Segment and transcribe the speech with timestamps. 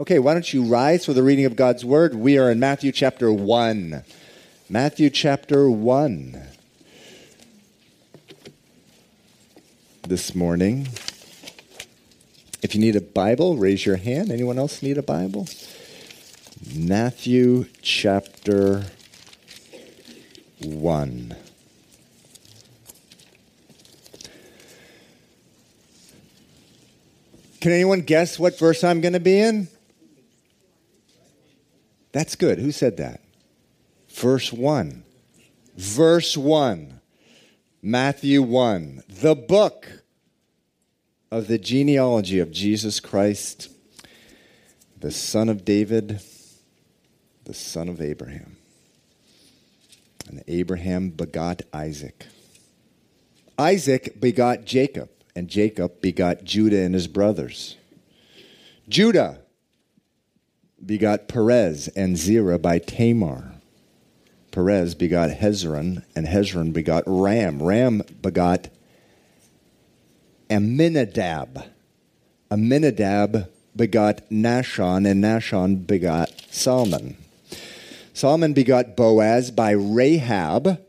[0.00, 2.14] Okay, why don't you rise for the reading of God's Word?
[2.14, 4.04] We are in Matthew chapter 1.
[4.68, 6.40] Matthew chapter 1.
[10.06, 10.86] This morning.
[12.62, 14.30] If you need a Bible, raise your hand.
[14.30, 15.48] Anyone else need a Bible?
[16.72, 18.84] Matthew chapter
[20.62, 21.36] 1.
[27.60, 29.66] Can anyone guess what verse I'm going to be in?
[32.18, 32.58] That's good.
[32.58, 33.20] Who said that?
[34.08, 35.04] Verse 1.
[35.76, 37.00] Verse 1.
[37.80, 39.04] Matthew 1.
[39.08, 40.02] The book
[41.30, 43.70] of the genealogy of Jesus Christ,
[44.98, 46.20] the son of David,
[47.44, 48.56] the son of Abraham.
[50.26, 52.26] And Abraham begot Isaac.
[53.56, 57.76] Isaac begot Jacob, and Jacob begot Judah and his brothers.
[58.88, 59.38] Judah
[60.84, 63.52] begot Perez and Zerah by Tamar.
[64.50, 67.62] Perez begot Hezron, and Hezron begot Ram.
[67.62, 68.68] Ram begot
[70.50, 71.64] Amminadab.
[72.50, 77.16] Amminadab begot Nahshon, and Nahshon begot Salmon.
[78.14, 80.82] Salmon begot Boaz by Rahab.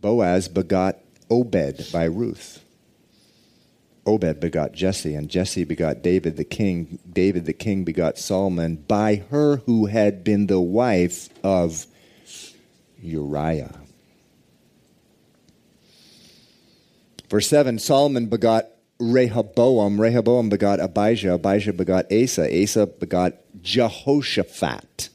[0.00, 0.98] Boaz begot
[1.30, 2.63] Obed by Ruth.
[4.06, 6.98] Obed begot Jesse, and Jesse begot David the king.
[7.10, 11.86] David the king begot Solomon by her who had been the wife of
[13.00, 13.80] Uriah.
[17.30, 18.66] Verse 7 Solomon begot
[18.98, 20.00] Rehoboam.
[20.00, 21.34] Rehoboam begot Abijah.
[21.34, 22.62] Abijah begot Asa.
[22.62, 25.08] Asa begot Jehoshaphat.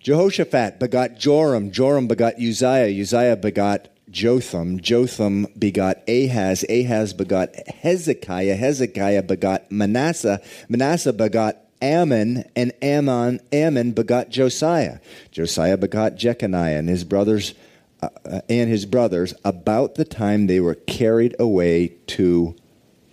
[0.00, 1.70] Jehoshaphat begot Joram.
[1.70, 2.88] Joram begot Uzziah.
[3.00, 4.80] Uzziah begot Jotham.
[4.80, 6.64] Jotham begot Ahaz.
[6.68, 8.54] Ahaz begot Hezekiah.
[8.54, 10.40] Hezekiah begot Manasseh.
[10.68, 14.98] Manasseh begot Amon, and Amon, Amon begot Josiah.
[15.30, 17.54] Josiah begot Jeconiah and his brothers
[18.02, 22.54] uh, uh, and his brothers about the time they were carried away to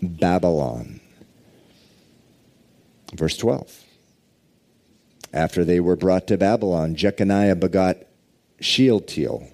[0.02, 1.00] Babylon.
[3.14, 3.82] Verse 12.
[5.34, 7.98] After they were brought to Babylon, Jeconiah begot
[8.60, 9.48] Shealtiel,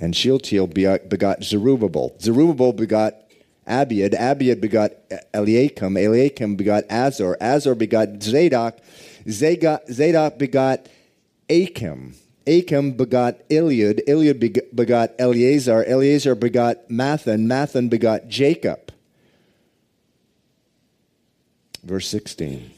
[0.00, 2.16] and Shealtiel begot Zerubbabel.
[2.20, 3.14] Zerubbabel begot
[3.66, 4.14] Abiud.
[4.14, 4.92] Abiud begot
[5.34, 5.96] Eliakim.
[5.96, 7.36] Eliakim begot Azor.
[7.40, 8.78] Azor begot Zadok.
[9.28, 10.86] Zadok begot
[11.50, 12.14] Achim.
[12.46, 14.00] Achim begot Eliud.
[14.06, 15.84] Eliud begot Eleazar.
[15.84, 17.46] Eleazar begot Matthan.
[17.46, 18.92] Matthan begot Jacob.
[21.82, 22.70] Verse 16.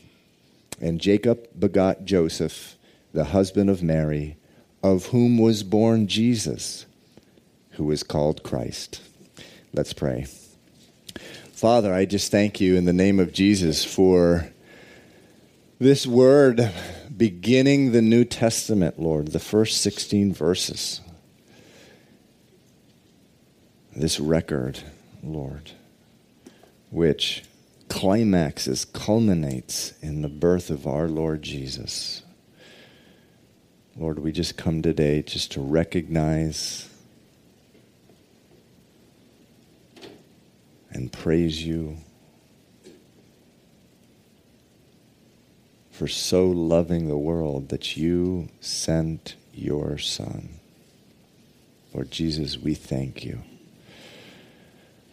[0.81, 2.77] And Jacob begot Joseph,
[3.13, 4.39] the husband of Mary,
[4.83, 6.87] of whom was born Jesus,
[7.73, 9.01] who is called Christ.
[9.73, 10.27] Let's pray.
[11.53, 14.51] Father, I just thank you in the name of Jesus for
[15.79, 16.73] this word
[17.17, 21.01] beginning the New Testament, Lord, the first 16 verses.
[23.95, 24.81] This record,
[25.23, 25.73] Lord,
[26.91, 27.45] which
[27.89, 32.23] climaxes, culminates in the birth of our Lord Jesus.
[33.97, 36.90] Lord, we just come today just to recognize
[40.91, 41.99] and praise you
[45.91, 50.61] for so loving the world that you sent your Son.
[51.93, 53.43] Lord Jesus, we thank you.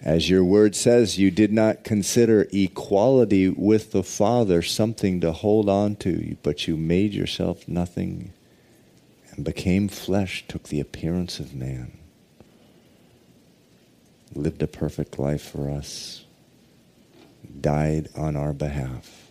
[0.01, 5.67] As your word says, you did not consider equality with the Father something to hold
[5.67, 8.31] on to, but you made yourself nothing
[9.31, 11.97] and became flesh, took the appearance of man,
[14.33, 16.25] lived a perfect life for us,
[17.61, 19.27] died on our behalf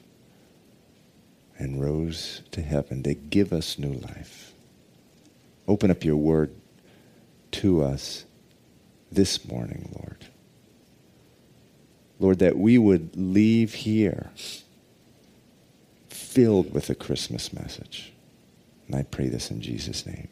[1.58, 4.52] and rose to heaven to give us new life.
[5.68, 6.54] Open up your word
[7.52, 8.24] to us
[9.10, 10.26] this morning, Lord.
[12.18, 14.30] Lord, that we would leave here
[16.08, 18.12] filled with a Christmas message.
[18.86, 20.28] And I pray this in Jesus' name.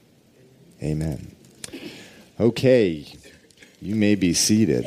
[0.82, 1.34] Amen.
[2.38, 3.06] Okay,
[3.84, 4.86] you may be seated.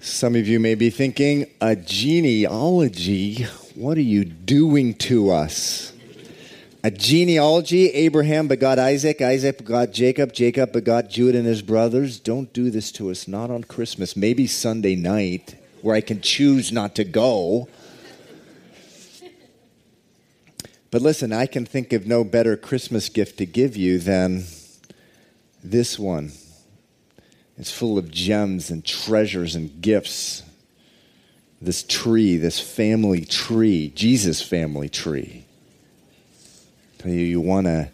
[0.00, 3.46] Some of you may be thinking, a genealogy?
[3.74, 5.92] What are you doing to us?
[6.82, 12.18] A genealogy, Abraham begot Isaac, Isaac begot Jacob, Jacob begot Judah and his brothers.
[12.18, 16.72] Don't do this to us, not on Christmas, maybe Sunday night, where I can choose
[16.72, 17.68] not to go.
[20.90, 24.44] But listen, I can think of no better Christmas gift to give you than
[25.70, 26.32] this one.
[27.58, 30.42] is full of gems and treasures and gifts
[31.60, 35.44] this tree, this family tree, Jesus family tree.
[36.98, 37.90] Tell you, you want a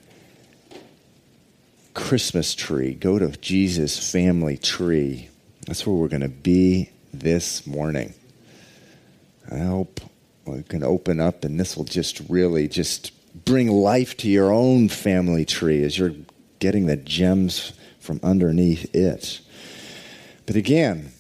[1.95, 5.29] Christmas tree, go to Jesus family tree.
[5.67, 8.15] That's where we're going to be this morning.
[9.51, 10.01] I hope
[10.45, 13.13] we can open up and this will just really just
[13.45, 16.15] bring life to your own family tree as you're
[16.63, 19.41] getting the gems from underneath it.
[20.47, 21.11] But again,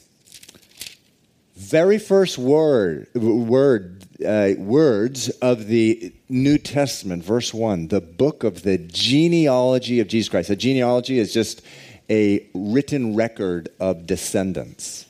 [1.56, 8.62] very first word word uh, words of the New Testament, verse one, the book of
[8.62, 10.48] the genealogy of Jesus Christ.
[10.48, 11.60] A genealogy is just
[12.08, 15.06] a written record of descendants.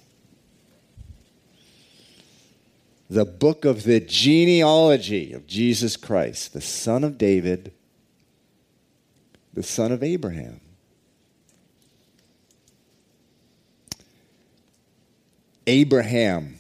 [3.11, 7.75] The book of the genealogy of Jesus Christ, the son of David,
[9.55, 10.61] the son of Abraham.
[15.67, 16.59] Abraham.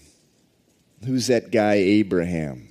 [1.04, 2.68] Who's that guy, Abraham?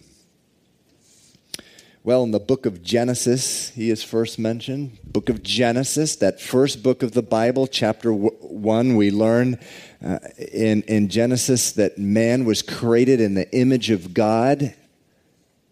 [2.04, 4.98] Well, in the book of Genesis, he is first mentioned.
[5.04, 9.60] Book of Genesis, that first book of the Bible, chapter 1, we learn
[10.04, 10.18] uh,
[10.52, 14.74] in, in Genesis that man was created in the image of God.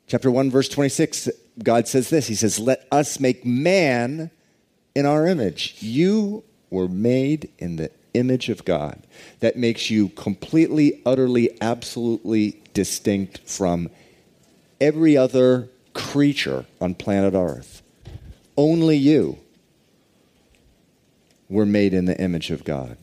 [0.06, 1.30] Chapter 1, verse 26,
[1.64, 4.30] God says this He says, Let us make man
[4.96, 5.76] in our image.
[5.80, 9.06] You were made in the image of God
[9.40, 13.90] that makes you completely, utterly, absolutely distinct from
[14.82, 17.82] every other creature on planet Earth.
[18.58, 19.40] Only you
[21.50, 22.98] were made in the image of God.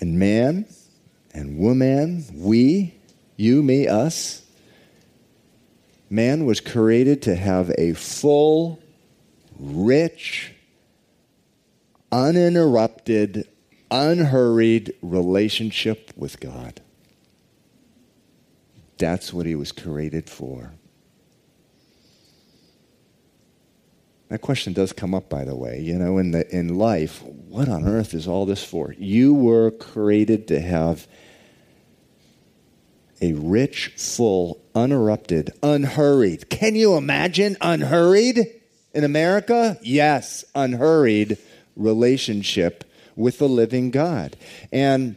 [0.00, 0.66] And man
[1.32, 2.94] and woman, we,
[3.36, 4.41] you, me, us,
[6.12, 8.78] man was created to have a full
[9.58, 10.52] rich,
[12.12, 13.48] uninterrupted,
[13.90, 16.82] unhurried relationship with God.
[18.98, 20.74] That's what he was created for.
[24.28, 25.80] That question does come up, by the way.
[25.80, 28.94] You know, in, the, in life, what on earth is all this for?
[28.98, 31.06] You were created to have
[33.22, 36.50] a rich, full, uninterrupted, unhurried.
[36.50, 38.58] Can you imagine unhurried?
[38.94, 39.78] in America?
[39.82, 41.38] Yes, unhurried
[41.76, 42.84] relationship
[43.16, 44.36] with the living God.
[44.70, 45.16] And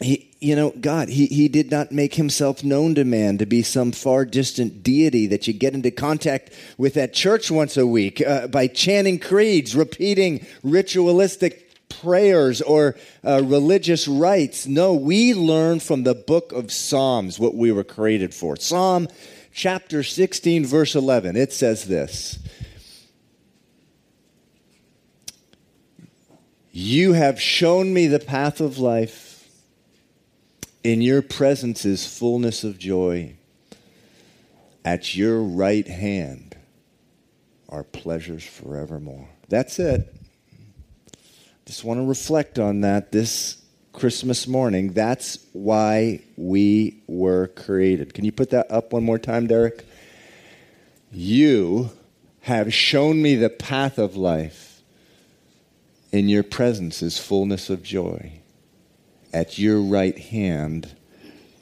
[0.00, 3.62] he, you know, God, he, he did not make himself known to man to be
[3.62, 8.20] some far distant deity that you get into contact with at church once a week
[8.20, 14.66] uh, by chanting creeds, repeating ritualistic prayers or uh, religious rites.
[14.66, 18.56] No, we learn from the book of Psalms what we were created for.
[18.56, 19.08] Psalm
[19.52, 22.38] chapter 16, verse 11, it says this
[26.72, 29.30] You have shown me the path of life.
[30.82, 33.36] In your presence is fullness of joy.
[34.84, 36.54] At your right hand
[37.70, 39.28] are pleasures forevermore.
[39.48, 40.12] That's it.
[41.66, 43.62] Just want to reflect on that this
[43.92, 44.92] Christmas morning.
[44.92, 48.12] That's why we were created.
[48.12, 49.84] Can you put that up one more time, Derek?
[51.10, 51.90] You
[52.40, 54.82] have shown me the path of life.
[56.12, 58.40] In your presence is fullness of joy.
[59.32, 60.94] At your right hand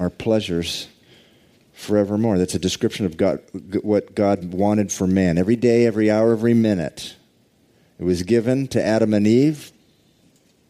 [0.00, 0.88] are pleasures
[1.73, 2.38] forevermore.
[2.38, 3.41] That's a description of God,
[3.83, 7.15] what God wanted for man every day, every hour, every minute.
[7.99, 9.71] It was given to Adam and Eve.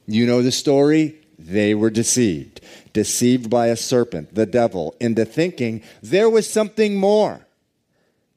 [0.07, 1.19] You know the story.
[1.39, 2.61] They were deceived,
[2.93, 7.47] deceived by a serpent, the devil, into thinking there was something more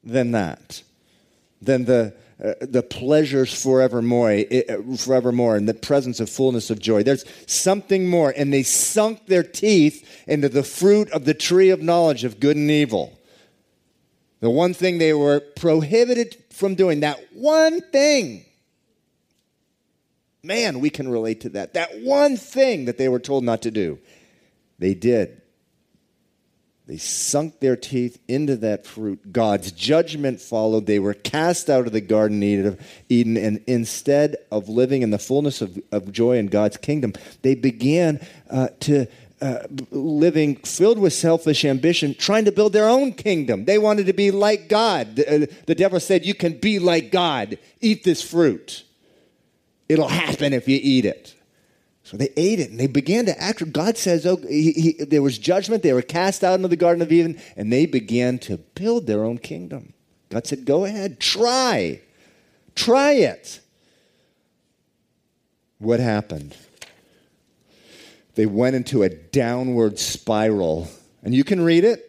[0.02, 0.82] than that,
[1.62, 7.02] than the uh, the pleasures forevermore, uh, forevermore, and the presence of fullness of joy.
[7.02, 11.80] There's something more, and they sunk their teeth into the fruit of the tree of
[11.80, 13.18] knowledge of good and evil.
[14.40, 18.45] The one thing they were prohibited from doing, that one thing.
[20.46, 21.74] Man, we can relate to that.
[21.74, 23.98] That one thing that they were told not to do,
[24.78, 25.42] they did.
[26.86, 29.32] They sunk their teeth into that fruit.
[29.32, 30.86] God's judgment followed.
[30.86, 35.18] They were cast out of the Garden of Eden, and instead of living in the
[35.18, 37.12] fullness of, of joy in God's kingdom,
[37.42, 39.08] they began uh, to
[39.40, 43.64] uh, living filled with selfish ambition, trying to build their own kingdom.
[43.64, 45.16] They wanted to be like God.
[45.16, 47.58] The, uh, the devil said, You can be like God.
[47.80, 48.84] Eat this fruit,
[49.88, 51.34] it'll happen if you eat it.
[52.02, 53.72] So they ate it and they began to act.
[53.72, 55.82] God says, oh, he, he, there was judgment.
[55.82, 59.24] They were cast out into the Garden of Eden and they began to build their
[59.24, 59.92] own kingdom.
[60.28, 62.00] God said, go ahead, try.
[62.74, 63.60] Try it.
[65.78, 66.54] What happened?
[68.36, 70.88] they went into a downward spiral.
[71.22, 72.02] And you can read it.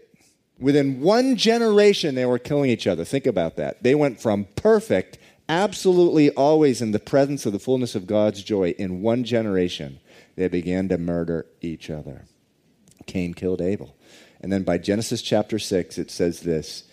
[0.60, 3.04] Within one generation, they were killing each other.
[3.04, 3.82] Think about that.
[3.82, 5.18] They went from perfect,
[5.50, 10.00] absolutely always in the presence of the fullness of God's joy, in one generation,
[10.36, 12.26] they began to murder each other.
[13.06, 13.96] Cain killed Abel.
[14.42, 16.84] And then by Genesis chapter 6, it says this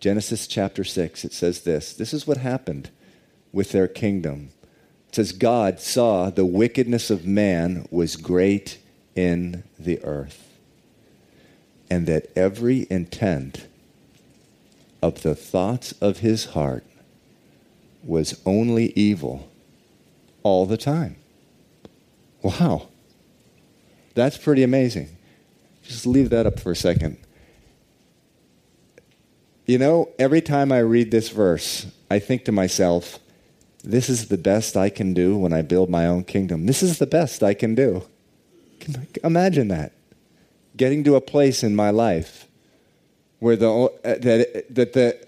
[0.00, 1.92] Genesis chapter 6, it says this.
[1.94, 2.90] This is what happened
[3.52, 4.50] with their kingdom.
[5.08, 8.78] It says, God saw the wickedness of man was great
[9.14, 10.56] in the earth,
[11.88, 13.66] and that every intent
[15.00, 16.84] of the thoughts of his heart
[18.04, 19.48] was only evil
[20.42, 21.16] all the time.
[22.42, 22.88] Wow.
[24.14, 25.16] That's pretty amazing.
[25.82, 27.18] Just leave that up for a second.
[29.66, 33.18] You know, every time I read this verse, I think to myself,
[33.82, 36.66] this is the best I can do when I build my own kingdom.
[36.66, 38.02] This is the best I can do.
[39.22, 39.92] Imagine that.
[40.76, 42.46] Getting to a place in my life
[43.38, 45.18] where the, that, that the,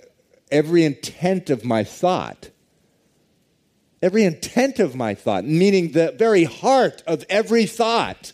[0.50, 2.50] every intent of my thought,
[4.02, 8.32] every intent of my thought, meaning the very heart of every thought,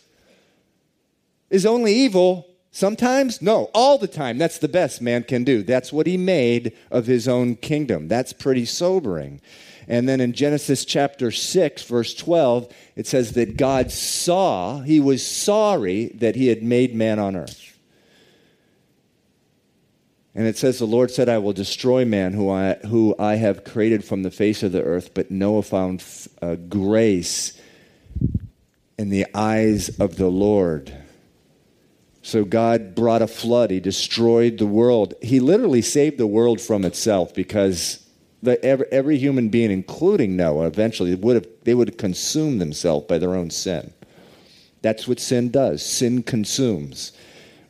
[1.49, 3.41] is only evil sometimes?
[3.41, 4.37] No, all the time.
[4.37, 5.63] That's the best man can do.
[5.63, 8.07] That's what he made of his own kingdom.
[8.07, 9.39] That's pretty sobering.
[9.87, 15.25] And then in Genesis chapter 6, verse 12, it says that God saw, he was
[15.25, 17.72] sorry that he had made man on earth.
[20.35, 23.63] And it says, The Lord said, I will destroy man who I, who I have
[23.63, 25.13] created from the face of the earth.
[25.13, 26.03] But Noah found
[26.41, 27.59] uh, grace
[28.97, 30.95] in the eyes of the Lord.
[32.23, 33.69] So God brought a flood.
[33.69, 35.13] He destroyed the world.
[35.21, 38.07] He literally saved the world from itself because
[38.41, 43.07] the, every, every, human being, including Noah, eventually would have, they would have consumed themselves
[43.07, 43.93] by their own sin.
[44.81, 45.85] That's what sin does.
[45.85, 47.11] Sin consumes.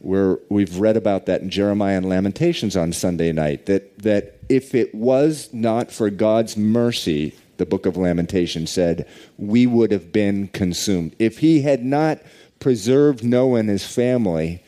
[0.04, 3.66] We're, we've read about that in Jeremiah and Lamentations on Sunday night.
[3.68, 9.08] That, that if it was not for God's mercy, the book of Lamentations said,
[9.38, 11.16] we would have been consumed.
[11.20, 12.20] If he had not
[12.60, 14.62] preserved Noah and his family,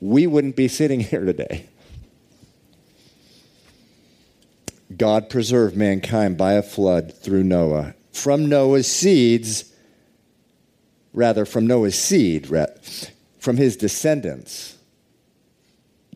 [0.00, 1.66] we wouldn't be sitting here today.
[4.94, 7.94] God preserved mankind by a flood through Noah.
[8.12, 9.72] From Noah's seeds,
[11.14, 12.50] rather, from Noah's seed,
[13.38, 14.76] from his descendants,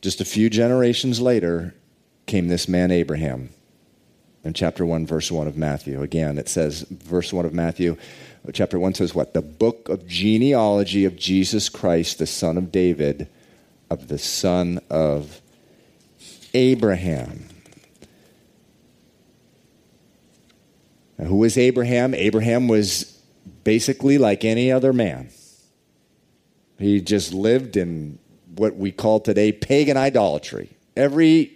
[0.01, 1.75] just a few generations later,
[2.27, 3.51] came this man Abraham.
[4.45, 6.03] In chapter 1, verse 1 of Matthew.
[6.03, 7.97] Again, it says, verse 1 of Matthew,
[8.53, 9.35] chapter 1 says what?
[9.35, 13.29] The book of genealogy of Jesus Christ, the son of David,
[13.89, 15.41] of the son of
[16.55, 17.49] Abraham.
[21.19, 22.15] Now, who was Abraham?
[22.15, 23.23] Abraham was
[23.63, 25.29] basically like any other man.
[26.83, 28.19] He just lived in
[28.57, 30.71] what we call today pagan idolatry.
[30.97, 31.53] Every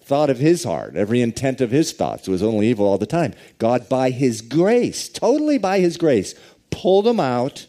[0.00, 3.34] thought of his heart, every intent of his thoughts was only evil all the time.
[3.58, 6.34] God, by his grace, totally by his grace,
[6.70, 7.66] pulled him out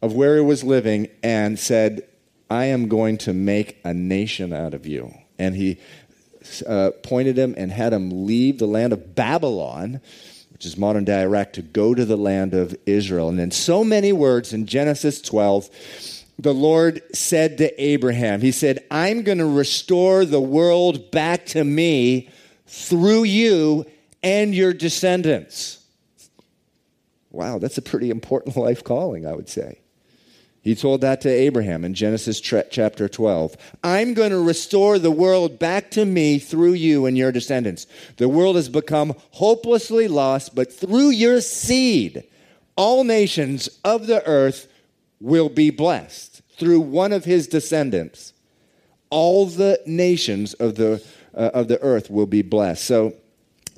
[0.00, 2.06] of where he was living and said,
[2.48, 5.12] I am going to make a nation out of you.
[5.38, 5.78] And he
[6.66, 10.00] uh, pointed him and had him leave the land of Babylon,
[10.58, 13.28] which is modern day Iraq, to go to the land of Israel.
[13.28, 15.70] And in so many words in Genesis 12,
[16.36, 21.62] the Lord said to Abraham, He said, I'm going to restore the world back to
[21.62, 22.28] me
[22.66, 23.86] through you
[24.24, 25.78] and your descendants.
[27.30, 29.78] Wow, that's a pretty important life calling, I would say.
[30.68, 33.56] He told that to Abraham in Genesis chapter 12.
[33.82, 37.86] I'm going to restore the world back to me through you and your descendants.
[38.18, 42.22] The world has become hopelessly lost, but through your seed,
[42.76, 44.70] all nations of the earth
[45.20, 48.34] will be blessed through one of his descendants.
[49.08, 51.02] All the nations of the,
[51.34, 52.84] uh, of the earth will be blessed.
[52.84, 53.14] So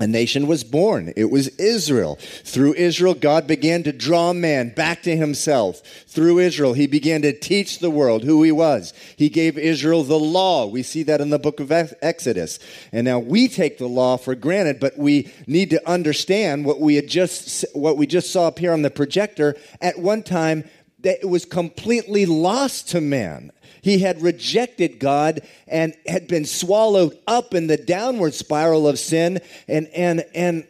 [0.01, 1.13] a nation was born.
[1.15, 2.17] It was Israel.
[2.17, 5.83] Through Israel, God began to draw man back to himself.
[6.07, 8.95] Through Israel, he began to teach the world who he was.
[9.17, 10.67] He gave Israel the law.
[10.67, 12.59] We see that in the book of Exodus.
[12.93, 16.95] And now we take the law for granted, but we need to understand what we
[16.95, 19.55] had just, what we just saw up here on the projector.
[19.83, 20.65] At one time,
[21.03, 23.53] that it was completely lost to man.
[23.83, 29.41] He had rejected God and had been swallowed up in the downward spiral of sin
[29.69, 30.67] and, and, and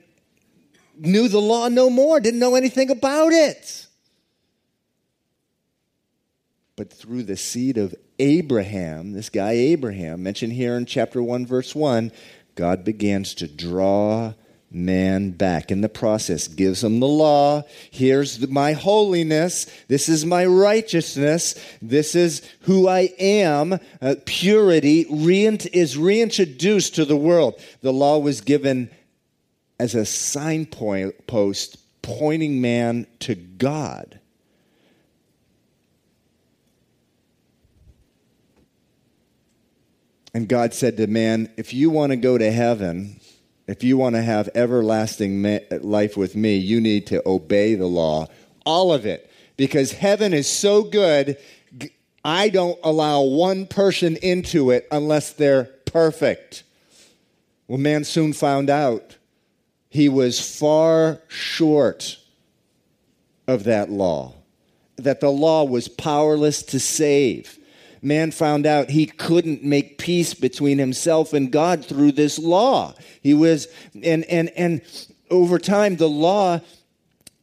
[0.97, 3.87] knew the law no more, didn't know anything about it.
[6.76, 11.75] But through the seed of Abraham, this guy Abraham, mentioned here in chapter 1, verse
[11.75, 12.12] 1,
[12.55, 14.35] God begins to draw
[14.71, 15.71] man back.
[15.71, 17.62] In the process, gives him the law.
[17.91, 19.67] Here's my holiness.
[19.89, 21.55] This is my righteousness.
[21.83, 23.79] This is who I am.
[24.00, 27.61] Uh, purity reint- is reintroduced to the world.
[27.83, 28.91] The law was given
[29.79, 34.21] as a signpost pointing man to God.
[40.33, 43.21] And God said to man, If you want to go to heaven,
[43.71, 48.27] if you want to have everlasting life with me, you need to obey the law,
[48.67, 49.31] all of it.
[49.57, 51.37] Because heaven is so good,
[52.25, 56.65] I don't allow one person into it unless they're perfect.
[57.69, 59.17] Well, man soon found out
[59.89, 62.19] he was far short
[63.47, 64.35] of that law,
[64.97, 67.60] that the law was powerless to save
[68.02, 72.95] man found out he couldn't make peace between himself and God through this law.
[73.23, 73.69] He was,
[74.02, 74.83] and, and, and
[75.30, 76.61] over time, the law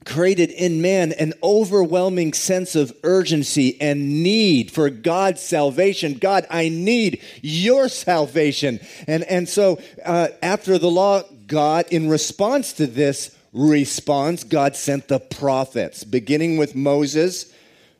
[0.07, 6.13] created in man an overwhelming sense of urgency and need for God's salvation.
[6.13, 8.79] God, I need your salvation.
[9.05, 15.07] And, and so uh, after the law, God, in response to this response, God sent
[15.07, 17.53] the prophets, beginning with Moses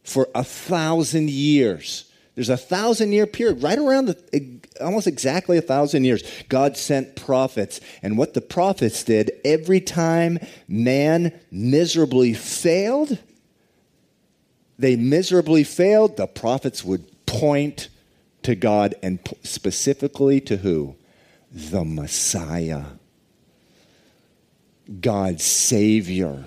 [0.04, 2.07] for a thousand years.
[2.38, 6.22] There's a thousand year period, right around the, almost exactly a thousand years.
[6.50, 7.82] God sent prophets.
[8.04, 13.18] And what the prophets did, every time man miserably failed,
[14.78, 17.90] they miserably failed, the prophets would point
[18.44, 20.96] to God and specifically to who?
[21.52, 22.84] The Messiah,
[25.02, 26.46] God's Savior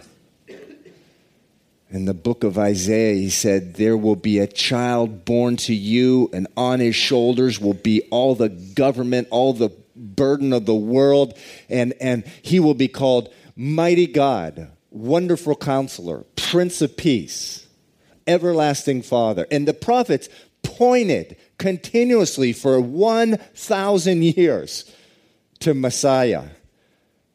[1.91, 6.31] in the book of Isaiah, he said, There will be a child born to you,
[6.33, 11.37] and on his shoulders will be all the government, all the burden of the world,
[11.69, 17.67] and, and he will be called Mighty God, Wonderful Counselor, Prince of Peace,
[18.25, 19.47] Everlasting Father.
[19.51, 20.29] And the prophets
[20.63, 24.91] pointed continuously for 1,000 years
[25.59, 26.51] to Messiah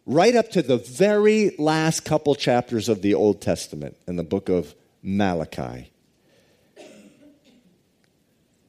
[0.05, 4.49] right up to the very last couple chapters of the Old Testament in the book
[4.49, 5.91] of Malachi,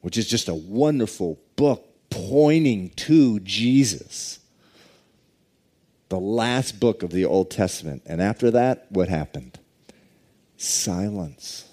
[0.01, 4.39] which is just a wonderful book pointing to Jesus.
[6.09, 8.03] The last book of the Old Testament.
[8.05, 9.59] And after that, what happened?
[10.55, 11.69] Silence.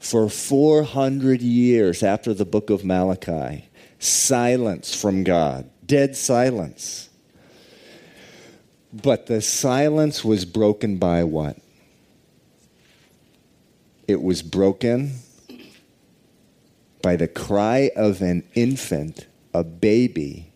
[0.00, 3.68] For 400 years after the book of Malachi,
[4.00, 7.08] silence from God, dead silence.
[8.92, 11.56] But the silence was broken by what?
[14.06, 15.14] It was broken
[17.00, 20.52] by the cry of an infant, a baby,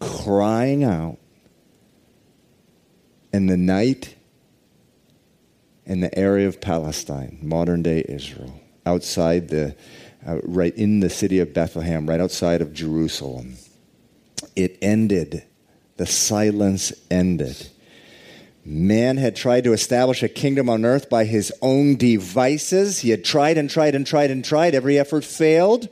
[0.00, 1.18] crying out
[3.32, 4.14] in the night
[5.84, 9.76] in the area of Palestine, modern day Israel, outside the,
[10.26, 13.56] uh, right in the city of Bethlehem, right outside of Jerusalem.
[14.56, 15.44] It ended
[15.96, 17.68] the silence ended.
[18.64, 22.98] Man had tried to establish a kingdom on earth by his own devices.
[23.00, 24.74] He had tried and tried and tried and tried.
[24.74, 25.88] Every effort failed.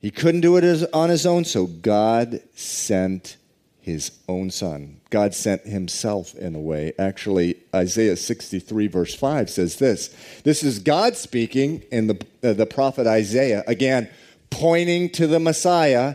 [0.00, 3.36] He couldn't do it on his own, so God sent
[3.80, 5.00] his own son.
[5.10, 6.92] God sent himself in a way.
[7.00, 10.14] Actually, Isaiah 63, verse 5 says this.
[10.44, 14.08] This is God speaking in the, uh, the prophet Isaiah, again,
[14.50, 16.14] pointing to the Messiah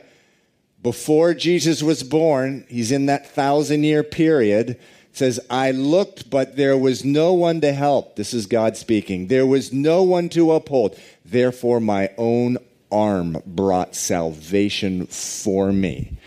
[0.82, 4.80] before Jesus was born, he's in that thousand year period.
[5.12, 8.16] Says, I looked, but there was no one to help.
[8.16, 9.28] This is God speaking.
[9.28, 10.96] There was no one to uphold.
[11.26, 12.60] Therefore, my own
[12.92, 16.18] arm brought salvation for me.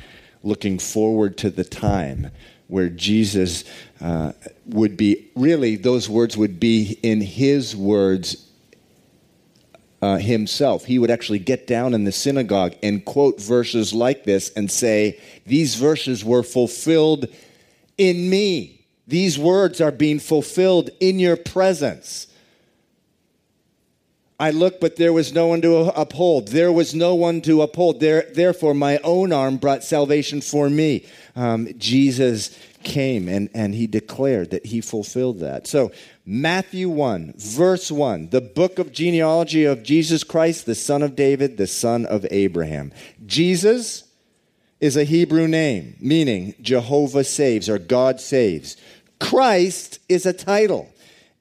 [0.43, 2.33] Looking forward to the time
[2.67, 3.65] where Jesus
[4.01, 4.33] uh,
[4.67, 8.50] would be, really, those words would be in his words
[10.03, 10.85] uh, himself.
[10.85, 15.21] He would actually get down in the synagogue and quote verses like this and say,
[15.47, 17.27] These verses were fulfilled
[17.99, 18.87] in me.
[19.07, 22.29] These words are being fulfilled in your presence.
[24.39, 26.49] I looked, but there was no one to uphold.
[26.49, 28.01] There was no one to uphold.
[28.01, 31.05] There, therefore, my own arm brought salvation for me.
[31.37, 35.67] Um, Jesus came and, and he declared that he fulfilled that.
[35.67, 35.93] So,
[36.25, 41.57] Matthew 1, verse 1, the book of genealogy of Jesus Christ, the son of David,
[41.57, 42.93] the son of Abraham.
[43.27, 44.05] Jesus
[44.81, 48.77] is a Hebrew name, meaning Jehovah saves or God saves.
[49.19, 50.91] Christ is a title.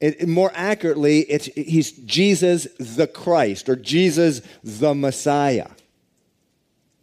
[0.01, 5.69] It, more accurately, it's, he's Jesus the Christ or Jesus the Messiah.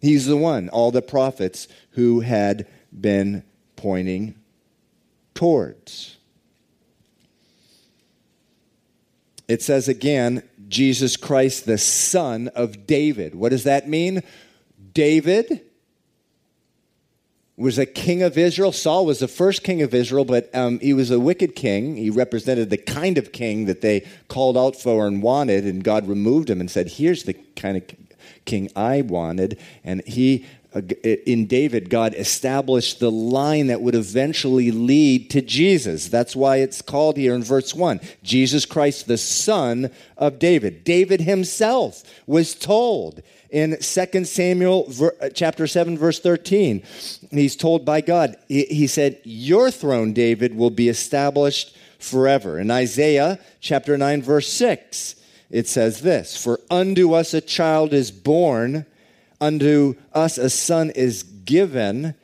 [0.00, 3.42] He's the one, all the prophets who had been
[3.76, 4.34] pointing
[5.34, 6.16] towards.
[9.48, 13.34] It says again, Jesus Christ, the son of David.
[13.34, 14.22] What does that mean?
[14.92, 15.60] David
[17.56, 18.72] was a king of Israel.
[18.72, 21.96] Saul was the first king of Israel, but um, he was a wicked king.
[21.96, 26.08] He represented the kind of king that they called out for and wanted, and God
[26.08, 27.84] removed him and said, Here's the kind of
[28.44, 29.58] king I wanted.
[29.84, 30.44] And he
[30.76, 36.08] in David, God established the line that would eventually lead to Jesus.
[36.08, 40.84] That's why it's called here in verse 1 Jesus Christ, the Son of David.
[40.84, 46.82] David himself was told in 2 Samuel uh, chapter 7, verse 13.
[47.30, 52.58] He's told by God, he said, Your throne, David, will be established forever.
[52.58, 55.14] In Isaiah chapter 9, verse 6,
[55.50, 58.84] it says this For unto us a child is born
[59.40, 62.14] unto us a son is given.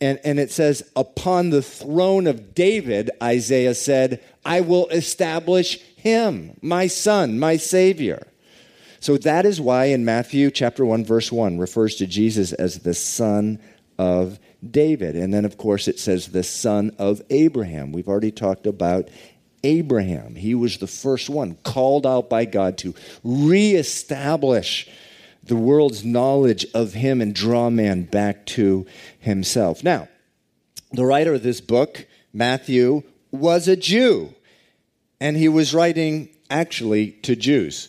[0.00, 6.56] And, and it says, Upon the throne of David, Isaiah said, I will establish him,
[6.62, 8.26] my son, my Savior.
[9.00, 12.94] So that is why in Matthew chapter 1, verse 1 refers to Jesus as the
[12.94, 13.58] son
[13.98, 15.16] of David.
[15.16, 17.92] And then, of course, it says the son of Abraham.
[17.92, 19.08] We've already talked about
[19.64, 20.34] Abraham.
[20.34, 24.88] He was the first one called out by God to reestablish
[25.46, 28.86] the world's knowledge of him and draw man back to
[29.18, 29.82] himself.
[29.82, 30.08] Now,
[30.92, 34.34] the writer of this book, Matthew, was a Jew,
[35.20, 37.88] and he was writing actually to Jews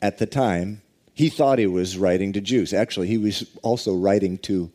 [0.00, 0.82] at the time.
[1.14, 2.72] He thought he was writing to Jews.
[2.72, 4.70] Actually, he was also writing to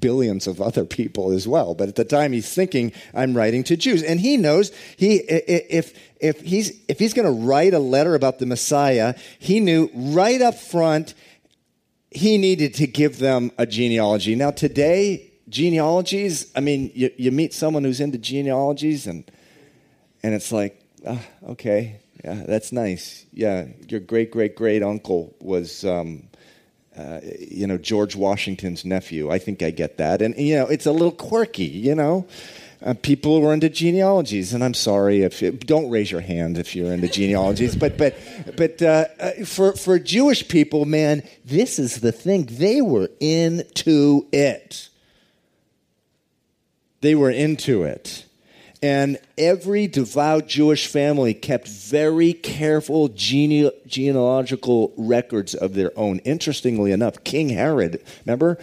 [0.00, 1.74] billions of other people as well.
[1.74, 5.94] But at the time, he's thinking, "I'm writing to Jews," and he knows he if
[6.20, 10.42] if he's if he's going to write a letter about the Messiah, he knew right
[10.42, 11.14] up front
[12.10, 14.34] he needed to give them a genealogy.
[14.34, 19.30] Now, today, genealogies, I mean, you, you meet someone who's into genealogies, and,
[20.22, 21.18] and it's like, uh,
[21.50, 23.26] okay, yeah, that's nice.
[23.32, 26.24] Yeah, your great great great uncle was, um,
[26.96, 29.30] uh, you know, George Washington's nephew.
[29.30, 30.20] I think I get that.
[30.20, 32.26] And, you know, it's a little quirky, you know?
[32.82, 36.58] Uh, people who are into genealogies, and I'm sorry if you, don't raise your hand
[36.58, 38.16] if you're into genealogies, but but
[38.56, 42.46] but uh, uh, for for Jewish people, man, this is the thing.
[42.50, 44.88] They were into it.
[47.00, 48.24] They were into it.
[48.80, 56.20] And every devout Jewish family kept very careful gene- genealogical records of their own.
[56.20, 58.58] Interestingly enough, King Herod, remember,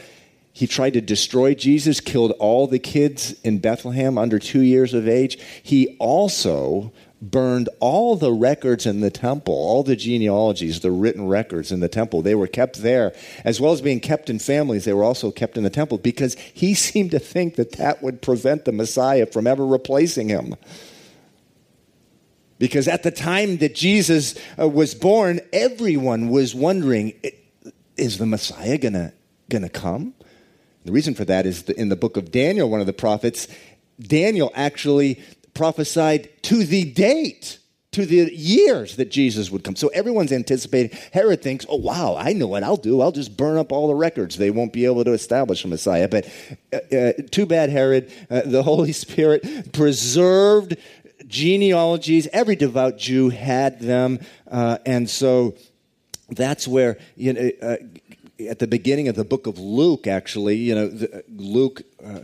[0.56, 5.06] he tried to destroy Jesus, killed all the kids in Bethlehem under two years of
[5.06, 5.38] age.
[5.62, 11.74] He also burned all the records in the temple, all the genealogies, the written records
[11.74, 12.22] in the temple.
[12.22, 13.14] They were kept there,
[13.44, 16.36] as well as being kept in families, they were also kept in the temple because
[16.54, 20.56] he seemed to think that that would prevent the Messiah from ever replacing him.
[22.60, 27.12] Because at the time that Jesus uh, was born, everyone was wondering
[27.98, 29.12] is the Messiah going
[29.50, 30.14] to come?
[30.86, 33.48] The reason for that is in the book of Daniel, one of the prophets,
[34.00, 35.22] Daniel actually
[35.56, 37.58] prophesied to the date,
[37.92, 39.76] to the years that Jesus would come.
[39.76, 40.96] So everyone's anticipating.
[41.12, 43.02] Herod thinks, oh, wow, I know what I'll do.
[43.02, 44.38] I'll just burn up all the records.
[44.38, 46.08] They won't be able to establish a Messiah.
[46.08, 46.30] But
[46.72, 48.12] uh, uh, too bad, Herod.
[48.30, 50.78] Uh, the Holy Spirit preserved
[51.26, 52.28] genealogies.
[52.32, 54.20] Every devout Jew had them.
[54.52, 55.56] Uh, and so
[56.30, 57.78] that's where you know, uh,
[58.40, 62.20] at the beginning of the book of Luke, actually, you know, the, Luke uh,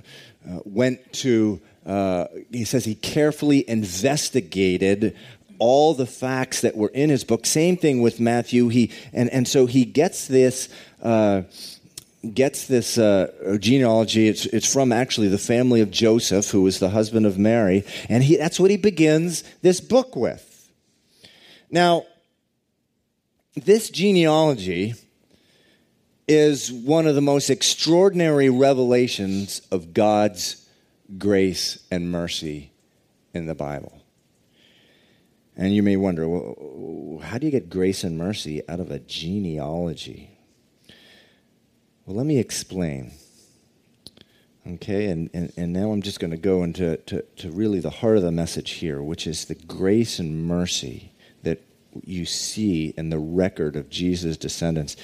[0.47, 5.15] uh, went to, uh, he says he carefully investigated
[5.59, 7.45] all the facts that were in his book.
[7.45, 8.69] Same thing with Matthew.
[8.69, 10.69] He, and, and so he gets this.
[11.01, 11.43] Uh,
[12.35, 14.27] gets this uh, genealogy.
[14.27, 18.23] It's, it's from actually the family of Joseph, who was the husband of Mary, and
[18.23, 20.69] he, that's what he begins this book with.
[21.71, 22.05] Now,
[23.55, 24.93] this genealogy
[26.31, 30.65] is one of the most extraordinary revelations of God's
[31.17, 32.71] grace and mercy
[33.33, 34.01] in the Bible.
[35.57, 38.99] And you may wonder, well, how do you get grace and mercy out of a
[38.99, 40.29] genealogy?
[42.05, 43.11] Well, let me explain.
[44.65, 47.89] Okay, and, and, and now I'm just going to go into to, to really the
[47.89, 51.11] heart of the message here, which is the grace and mercy
[51.43, 51.61] that
[52.05, 54.95] you see in the record of Jesus' descendants.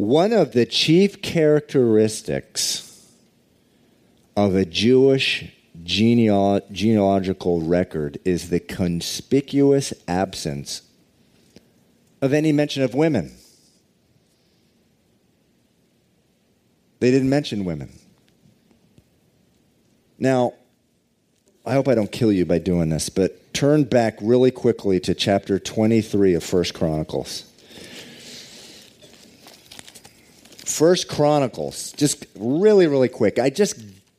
[0.00, 3.06] One of the chief characteristics
[4.34, 10.80] of a Jewish genealogical record is the conspicuous absence
[12.22, 13.36] of any mention of women.
[17.00, 17.92] They didn't mention women.
[20.18, 20.54] Now,
[21.66, 25.12] I hope I don't kill you by doing this, but turn back really quickly to
[25.12, 27.49] chapter 23 of First Chronicles.
[30.70, 33.38] First Chronicles, just really, really quick.
[33.38, 33.78] I just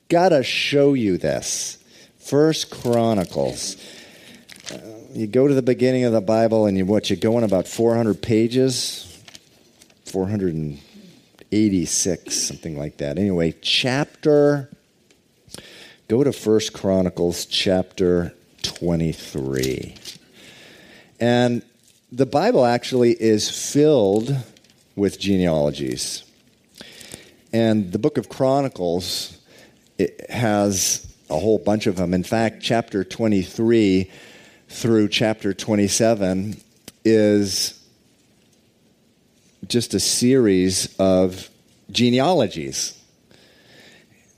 [0.10, 1.78] gotta show you this.
[2.20, 3.78] First Chronicles.
[4.72, 4.78] Uh,
[5.14, 7.68] you go to the beginning of the Bible and you what you go in about
[7.68, 9.20] 400 pages,
[10.06, 13.18] 486, something like that.
[13.18, 14.70] Anyway, chapter
[16.12, 18.34] Go to First Chronicles chapter
[18.64, 19.96] 23.
[21.22, 21.62] And
[22.12, 24.36] the Bible actually is filled
[24.98, 26.26] with genealogies.
[27.54, 29.38] And the book of Chronicles
[29.98, 32.14] it has a whole bunch of them.
[32.14, 34.10] In fact, chapter 23
[34.68, 36.58] through chapter 27
[37.06, 37.80] is
[39.68, 41.50] just a series of
[41.92, 42.98] genealogies.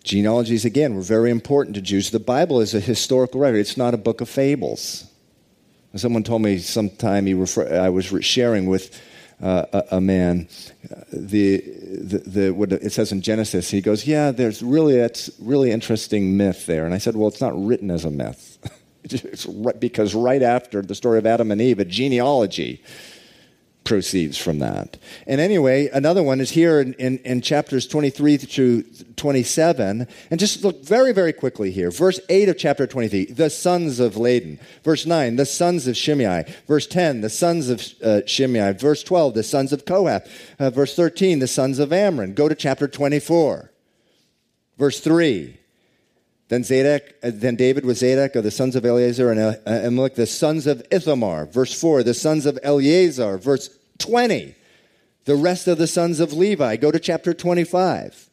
[0.04, 2.12] Genealogies, again, were very important to Jews.
[2.12, 5.06] The Bible is a historical record, it's not a book of fables.
[5.95, 8.99] Someone told me sometime he refer, I was sharing with
[9.43, 10.47] uh, a, a, man
[11.12, 13.69] the, the, the, what it says in Genesis.
[13.69, 17.41] He goes, "Yeah, there's really that's really interesting myth there." And I said, "Well, it's
[17.41, 18.58] not written as a myth,
[19.79, 22.82] because right after the story of Adam and Eve, a genealogy
[23.84, 24.98] proceeds from that.
[25.28, 28.84] And anyway, another one is here in, in, in, chapters 23 through
[29.15, 30.08] 27.
[30.32, 31.91] And just look very, very quickly here.
[31.91, 34.60] Verse 8 of chapter 23, the sons of Laadan.
[34.84, 36.46] Verse 9, the sons of Shimei.
[36.67, 38.74] Verse 10, the sons of uh, Shimei.
[38.74, 40.30] Verse 12, the sons of Kohath.
[40.60, 42.34] Uh, verse 13, the sons of Amram.
[42.34, 43.72] Go to chapter 24.
[44.78, 45.58] Verse 3,
[46.49, 50.15] then Zadok, uh, then David was Zadok of the sons of Eleazar and uh, Ahimelech,
[50.15, 51.45] the sons of Ithamar.
[51.45, 53.38] Verse 4, the sons of Eleazar.
[53.38, 54.56] Verse 20,
[55.25, 56.75] the rest of the sons of Levi.
[56.75, 58.29] Go to chapter 25.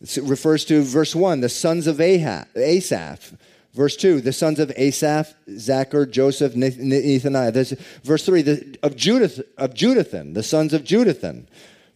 [0.00, 3.32] It refers to verse 1, the sons of Asaph.
[3.72, 7.78] Verse 2, the sons of Asaph, Zaccur, Joseph, Nethaniah.
[8.04, 11.46] verse 3, the, of, Judith, of Jeduthun, the sons of Jeduthun.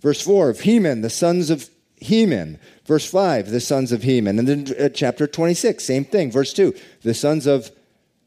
[0.00, 2.58] Verse 4, of Heman, the sons of Heman.
[2.88, 4.38] Verse 5, the sons of Heman.
[4.38, 6.32] And then uh, chapter 26, same thing.
[6.32, 7.70] Verse 2, the sons of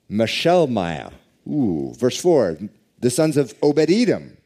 [0.08, 1.14] Meshelemiah.
[1.48, 1.96] Ooh.
[1.98, 2.60] Verse 4,
[3.00, 4.38] the sons of Obed-Edom.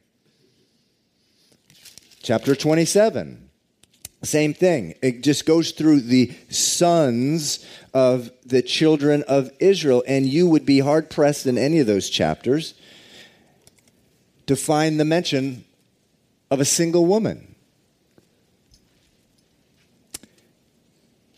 [2.23, 3.49] Chapter 27,
[4.23, 4.95] same thing.
[5.01, 10.79] It just goes through the sons of the children of Israel, and you would be
[10.79, 12.73] hard pressed in any of those chapters
[14.47, 15.65] to find the mention
[16.49, 17.54] of a single woman.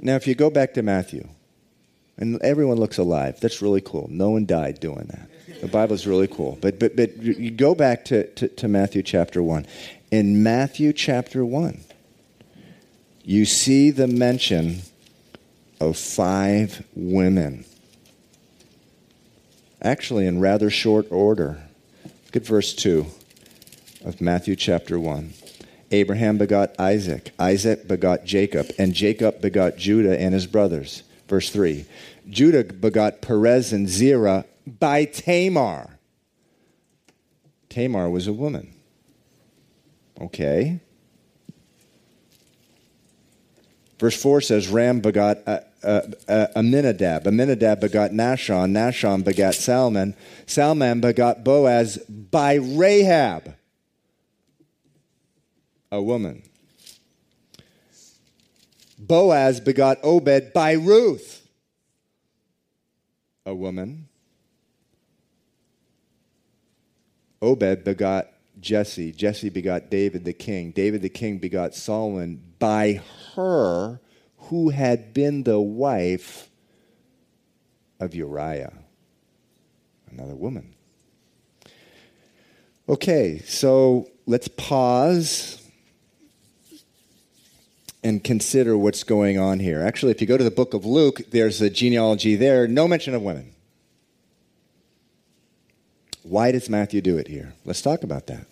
[0.07, 1.27] Now, if you go back to Matthew,
[2.15, 4.07] and everyone looks alive, that's really cool.
[4.09, 5.59] No one died doing that.
[5.59, 6.57] The Bible is really cool.
[6.61, 9.65] But, but, but you go back to, to, to Matthew chapter 1.
[10.11, 11.81] In Matthew chapter 1,
[13.25, 14.83] you see the mention
[15.81, 17.65] of five women.
[19.81, 21.61] Actually, in rather short order.
[22.27, 23.05] Look at verse 2
[24.05, 25.33] of Matthew chapter 1.
[25.91, 31.04] Abraham begot Isaac, Isaac begot Jacob, and Jacob begot Judah and his brothers.
[31.28, 31.86] Verse 3
[32.30, 36.00] Judah begot Perez and Zerah by Tamar.
[37.69, 38.73] Tamar was a woman.
[40.19, 40.80] Okay.
[44.00, 47.28] Verse 4 says Ram begot uh, uh, uh, Amminadab.
[47.28, 48.71] Amminadab begot Nahshon.
[48.71, 50.15] Nahshon begot Salmon.
[50.45, 53.56] Salmon begot Boaz by Rahab
[55.91, 56.43] a woman.
[59.00, 61.47] Boaz begot Obed by Ruth,
[63.45, 64.08] a woman.
[67.41, 68.28] Obed begot
[68.60, 69.12] Jesse.
[69.12, 70.71] Jesse begot David the king.
[70.71, 73.02] David the king begot Solomon by
[73.36, 74.00] her
[74.38, 76.50] who had been the wife
[78.00, 78.73] of Uriah,
[80.10, 80.73] another woman.
[82.89, 85.66] Okay, so let's pause
[88.07, 89.81] and consider what's going on here.
[89.81, 93.13] Actually, if you go to the book of Luke, there's a genealogy there, no mention
[93.13, 93.53] of women.
[96.23, 97.53] Why does Matthew do it here?
[97.65, 98.45] Let's talk about that.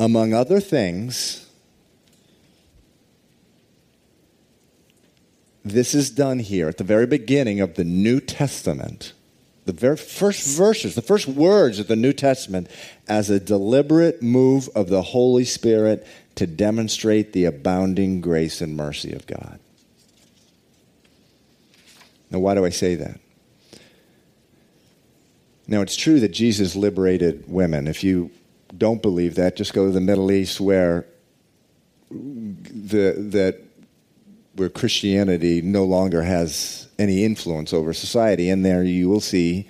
[0.00, 1.48] Among other things,
[5.64, 9.12] this is done here at the very beginning of the New Testament
[9.64, 12.68] the very first verses, the first words of the New Testament,
[13.06, 19.12] as a deliberate move of the Holy Spirit to demonstrate the abounding grace and mercy
[19.12, 19.58] of God.
[22.30, 23.20] Now, why do I say that?
[25.66, 27.86] Now, it's true that Jesus liberated women.
[27.86, 28.30] If you
[28.76, 31.06] don't believe that, just go to the Middle East where
[32.10, 33.60] the, that
[34.54, 38.50] where Christianity no longer has any influence over society.
[38.50, 39.68] And there you will see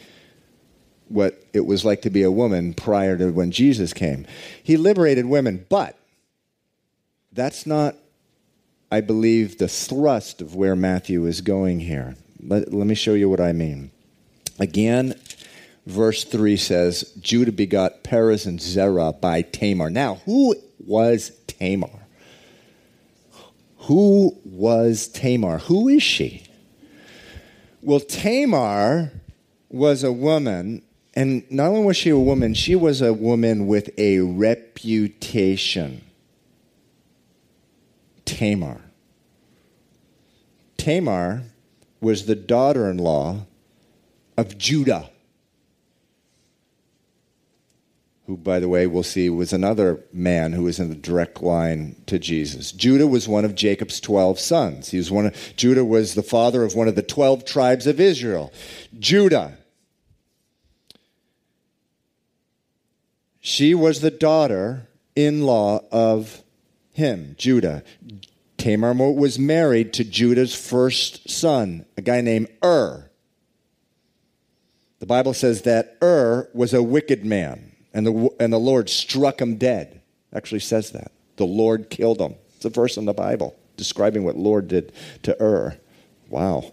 [1.09, 4.27] what it was like to be a woman prior to when Jesus came.
[4.63, 5.97] He liberated women, but
[7.33, 7.97] that's not,
[8.91, 12.17] I believe, the thrust of where Matthew is going here.
[12.43, 13.91] Let, let me show you what I mean.
[14.59, 15.15] Again,
[15.87, 19.91] verse 3 says, Judah begot Perez and Zerah by Tamar.
[19.91, 22.03] Now, who was Tamar?
[23.79, 25.59] Who was Tamar?
[25.59, 26.45] Who is she?
[27.81, 29.11] Well, Tamar
[29.69, 30.83] was a woman,
[31.15, 36.03] and not only was she a woman, she was a woman with a reputation.
[38.39, 38.81] Tamar.
[40.77, 41.43] Tamar
[42.01, 43.47] was the daughter in law
[44.37, 45.11] of Judah
[48.27, 51.97] who, by the way, we'll see was another man who was in the direct line
[52.07, 52.73] to Jesus.
[52.73, 54.91] Judah was one of Jacob's 12 sons.
[54.91, 58.01] He was one of, Judah was the father of one of the 12 tribes of
[58.01, 58.53] Israel.
[58.99, 59.59] Judah.
[63.41, 66.42] She was the daughter in law of
[66.93, 67.83] him, Judah.
[68.57, 73.11] Tamar was married to Judah's first son, a guy named Ur.
[75.01, 79.41] The Bible says that Ur was a wicked man and the, and the Lord struck
[79.41, 80.01] him dead.
[80.33, 81.13] Actually says that.
[81.37, 82.37] The Lord killed him.
[82.57, 84.93] It's a verse in the Bible describing what Lord did
[85.25, 85.77] to Ur.
[86.29, 86.73] Wow.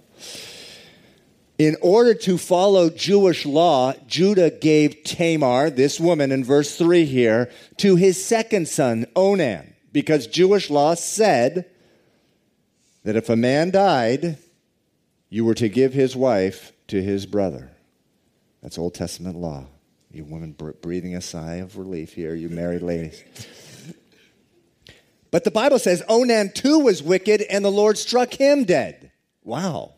[1.58, 7.52] In order to follow Jewish law, Judah gave Tamar, this woman in verse 3 here,
[7.78, 11.66] to his second son, Onan, because Jewish law said
[13.04, 14.38] that if a man died,
[15.30, 17.72] you were to give his wife to his brother.
[18.62, 19.66] That's Old Testament law.
[20.12, 23.24] You women breathing a sigh of relief here, you married ladies.
[25.32, 29.12] But the Bible says Onan too was wicked and the Lord struck him dead.
[29.44, 29.94] Wow.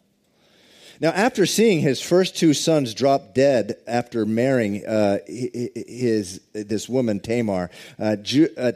[1.02, 7.20] Now, after seeing his first two sons drop dead after marrying uh, his, this woman,
[7.20, 8.72] Tamar, uh, uh,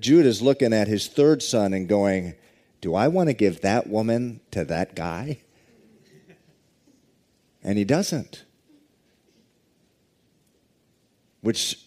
[0.00, 2.34] Judah's looking at his third son and going,
[2.80, 5.38] Do I want to give that woman to that guy?
[7.62, 8.46] And he doesn't
[11.46, 11.78] which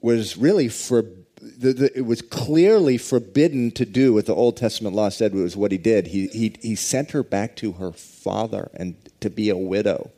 [0.00, 1.04] was really for
[1.40, 5.56] the, the, it was clearly forbidden to do what the Old Testament law said was
[5.56, 6.08] what he did.
[6.08, 10.10] He, he, he sent her back to her father and to be a widow.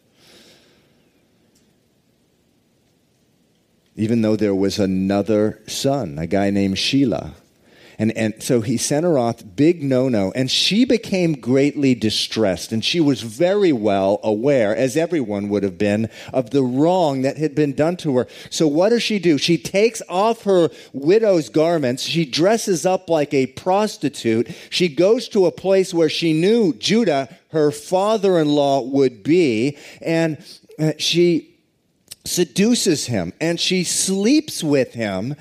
[3.97, 7.33] Even though there was another son, a guy named Shelah.
[7.99, 12.71] And, and so he sent her off, big no no, and she became greatly distressed.
[12.71, 17.39] And she was very well aware, as everyone would have been, of the wrong that
[17.39, 18.29] had been done to her.
[18.51, 19.37] So what does she do?
[19.37, 22.05] She takes off her widow's garments.
[22.05, 24.49] She dresses up like a prostitute.
[24.71, 29.77] She goes to a place where she knew Judah, her father in law, would be.
[30.01, 30.39] And
[30.79, 31.57] uh, she
[32.25, 35.35] seduces him and she sleeps with him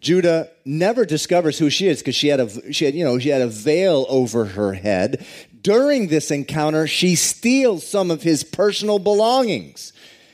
[0.00, 3.28] Judah never discovers who she is because she had a she had you know she
[3.28, 5.24] had a veil over her head.
[5.62, 9.92] During this encounter, she steals some of his personal belongings,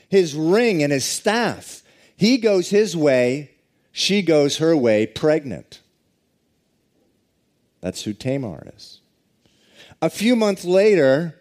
[0.08, 1.82] his ring and his staff.
[2.16, 3.50] He goes his way,
[3.90, 5.80] she goes her way, pregnant.
[7.80, 9.00] That's who Tamar is.
[10.00, 11.40] A few months later,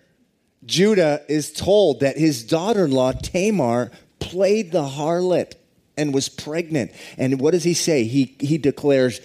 [0.66, 5.54] Judah is told that his daughter in law, Tamar, played the harlot
[5.98, 6.92] and was pregnant.
[7.18, 8.04] And what does he say?
[8.06, 9.22] He, he declares,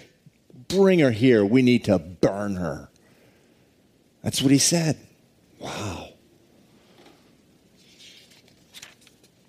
[0.67, 1.43] Bring her here.
[1.43, 2.89] We need to burn her.
[4.23, 4.97] That's what he said.
[5.59, 6.09] Wow.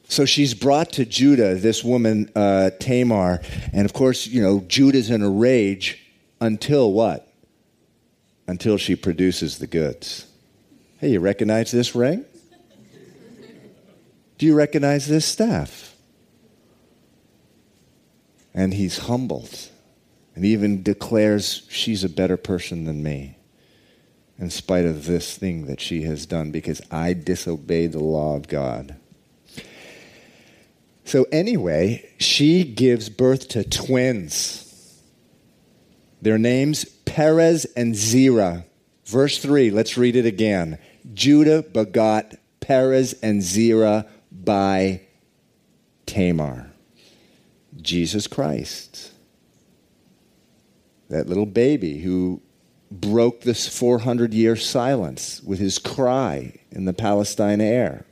[0.08, 3.40] So she's brought to Judah, this woman, uh, Tamar.
[3.72, 6.04] And of course, you know, Judah's in a rage
[6.40, 7.32] until what?
[8.46, 10.26] Until she produces the goods.
[10.98, 12.24] Hey, you recognize this ring?
[14.38, 15.91] Do you recognize this staff?
[18.54, 19.68] And he's humbled
[20.34, 23.36] and even declares she's a better person than me
[24.38, 28.48] in spite of this thing that she has done because I disobeyed the law of
[28.48, 28.96] God.
[31.04, 35.00] So, anyway, she gives birth to twins.
[36.20, 38.64] Their names Perez and Zerah.
[39.04, 40.78] Verse 3, let's read it again.
[41.12, 45.02] Judah begot Perez and Zerah by
[46.06, 46.71] Tamar.
[47.82, 49.12] Jesus Christ.
[51.08, 52.40] That little baby who
[52.90, 58.04] broke this 400 year silence with his cry in the Palestine air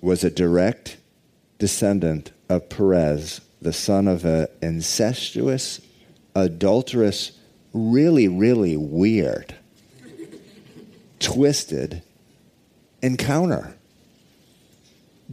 [0.00, 0.98] was a direct
[1.58, 5.80] descendant of Perez, the son of an incestuous
[6.34, 7.32] adulterous,
[7.72, 9.54] really, really weird,
[11.20, 12.02] twisted
[13.02, 13.74] encounter.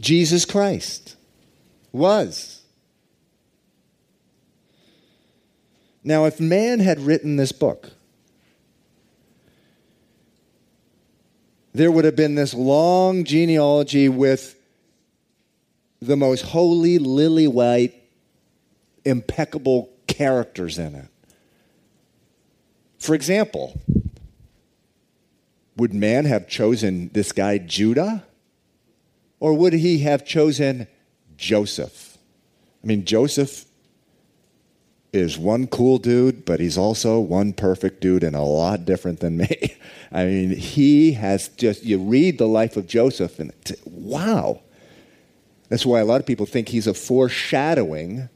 [0.02, 1.14] Jesus Christ
[1.92, 2.62] was.
[6.02, 7.92] Now, if man had written this book,
[11.72, 14.56] there would have been this long genealogy with
[16.00, 17.94] the most holy, lily white,
[19.04, 21.08] impeccable characters in it.
[22.98, 23.80] For example,
[25.76, 28.24] would man have chosen this guy Judah?
[29.42, 30.86] Or would he have chosen
[31.36, 32.16] Joseph?
[32.80, 33.64] I mean, Joseph
[35.12, 39.38] is one cool dude, but he's also one perfect dude and a lot different than
[39.38, 39.74] me.
[40.12, 43.52] I mean, he has just, you read the life of Joseph and
[43.84, 44.60] wow.
[45.68, 48.28] That's why a lot of people think he's a foreshadowing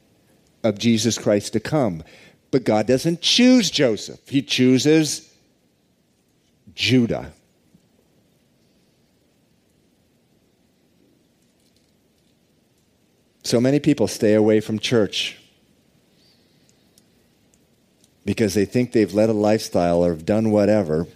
[0.61, 2.03] of Jesus Christ to come.
[2.51, 5.33] But God doesn't choose Joseph, He chooses
[6.75, 7.31] Judah.
[13.47, 15.37] So many people stay away from church
[18.25, 21.07] because they think they've led a lifestyle or have done whatever.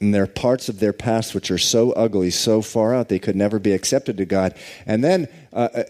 [0.00, 3.18] And there are parts of their past which are so ugly, so far out, they
[3.18, 4.54] could never be accepted to God.
[4.86, 5.82] And then uh, uh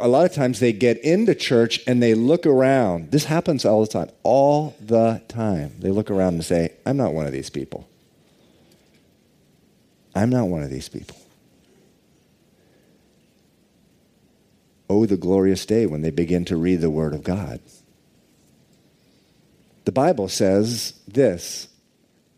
[0.00, 3.12] a lot of times they get into church and they look around.
[3.12, 5.76] This happens all the time, all the time.
[5.78, 7.88] They look around and say, I'm not one of these people.
[10.12, 11.21] I'm not one of these people.
[14.92, 17.60] Oh, the glorious day when they begin to read the Word of God.
[19.86, 21.68] The Bible says this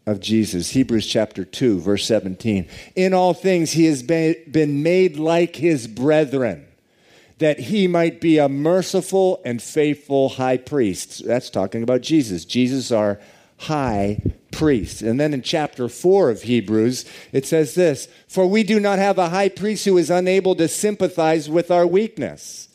[0.07, 2.69] of Jesus, Hebrews chapter 2, verse 17.
[2.95, 6.65] In all things he has been made like his brethren,
[7.39, 11.27] that he might be a merciful and faithful high priest.
[11.27, 12.45] That's talking about Jesus.
[12.45, 13.19] Jesus, our
[13.59, 15.03] high priest.
[15.03, 19.19] And then in chapter 4 of Hebrews, it says this For we do not have
[19.19, 22.69] a high priest who is unable to sympathize with our weakness.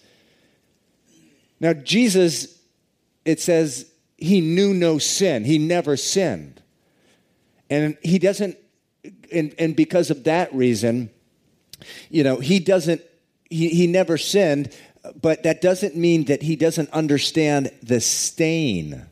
[1.60, 2.58] Now, Jesus,
[3.26, 5.44] it says, he knew no sin.
[5.44, 6.62] He never sinned.
[7.70, 8.58] And he doesn't,
[9.32, 11.10] and, and because of that reason,
[12.10, 13.02] you know, he doesn't,
[13.50, 14.76] he, he never sinned,
[15.22, 19.06] but that doesn't mean that he doesn't understand the stain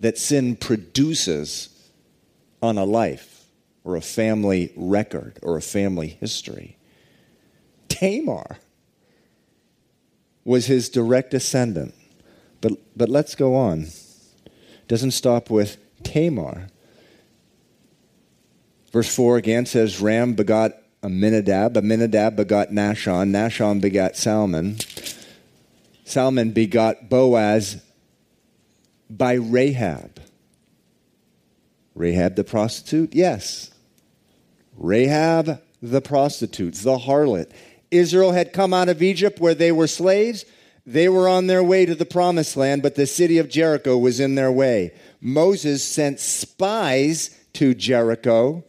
[0.00, 1.68] that sin produces
[2.62, 3.44] on a life
[3.84, 6.76] or a family record or a family history.
[7.88, 8.58] Tamar
[10.44, 11.94] was his direct descendant.
[12.60, 13.86] But, but let's go on
[14.88, 16.68] doesn't stop with Tamar.
[18.90, 20.72] Verse 4 again says Ram begot
[21.02, 23.30] Aminadab, Aminadab begot Nahshon.
[23.30, 24.78] Nahshon begot Salmon.
[26.04, 27.82] Salmon begot Boaz
[29.10, 30.20] by Rahab.
[31.94, 33.14] Rahab the prostitute?
[33.14, 33.70] Yes.
[34.76, 37.50] Rahab the prostitute, the harlot.
[37.90, 40.44] Israel had come out of Egypt where they were slaves.
[40.86, 44.20] They were on their way to the promised land, but the city of Jericho was
[44.20, 44.94] in their way.
[45.20, 48.64] Moses sent spies to Jericho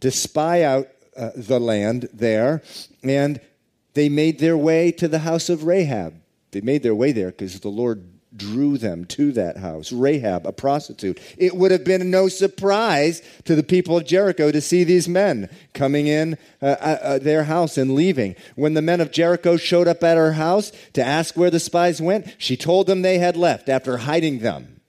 [0.00, 2.62] to spy out uh, the land there,
[3.02, 3.40] and
[3.94, 6.14] they made their way to the house of Rahab.
[6.50, 9.90] They made their way there because the Lord drew them to that house.
[9.90, 11.20] Rahab, a prostitute.
[11.36, 15.48] It would have been no surprise to the people of Jericho to see these men
[15.74, 18.36] coming in uh, uh, uh, their house and leaving.
[18.54, 22.00] When the men of Jericho showed up at her house to ask where the spies
[22.00, 24.80] went, she told them they had left after hiding them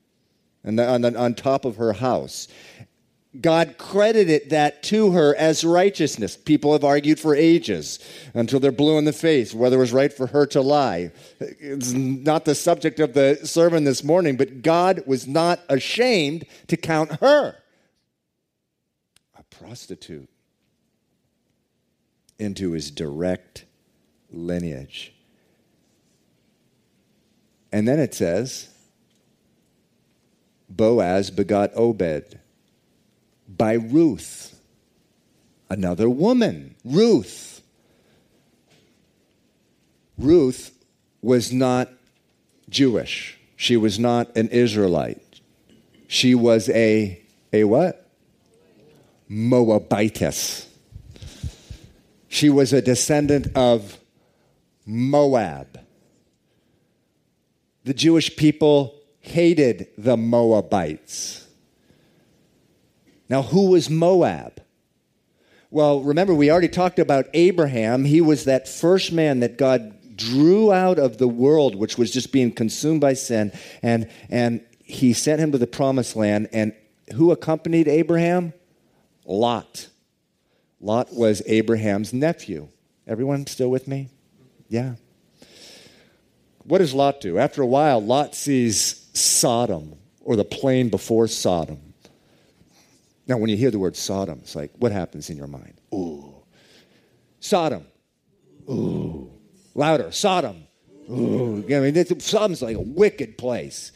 [0.64, 2.48] the, on, on top of her house.
[3.40, 6.36] God credited that to her as righteousness.
[6.36, 8.00] People have argued for ages
[8.34, 11.12] until they're blue in the face whether it was right for her to lie.
[11.40, 16.76] It's not the subject of the sermon this morning, but God was not ashamed to
[16.76, 17.56] count her,
[19.38, 20.30] a prostitute,
[22.38, 23.64] into his direct
[24.30, 25.14] lineage.
[27.72, 28.68] And then it says,
[30.70, 32.41] Boaz begot Obed
[33.62, 34.60] by Ruth,
[35.70, 37.62] another woman, Ruth.
[40.18, 40.72] Ruth
[41.22, 41.88] was not
[42.72, 43.38] Jewish.
[43.56, 45.22] She was not an Israelite.
[46.08, 47.22] She was a
[47.54, 48.10] a what?
[49.30, 50.68] Moabitess.
[52.30, 54.00] She was a descendant of
[54.88, 55.80] Moab.
[57.84, 61.41] The Jewish people hated the Moabites.
[63.32, 64.62] Now, who was Moab?
[65.70, 68.04] Well, remember, we already talked about Abraham.
[68.04, 72.34] He was that first man that God drew out of the world, which was just
[72.34, 76.50] being consumed by sin, and, and he sent him to the promised land.
[76.52, 76.74] And
[77.16, 78.52] who accompanied Abraham?
[79.24, 79.88] Lot.
[80.82, 82.68] Lot was Abraham's nephew.
[83.08, 84.10] Everyone still with me?
[84.68, 84.96] Yeah.
[86.66, 87.38] What does Lot do?
[87.38, 91.91] After a while, Lot sees Sodom or the plain before Sodom.
[93.28, 95.80] Now, when you hear the word Sodom, it's like, what happens in your mind?
[95.94, 96.34] Ooh.
[97.40, 97.86] Sodom.
[98.70, 99.32] Ooh.
[99.76, 100.12] Louder.
[100.12, 100.64] Sodom.
[101.10, 101.64] Ooh.
[101.74, 103.92] I mean, Sodom's like a wicked place.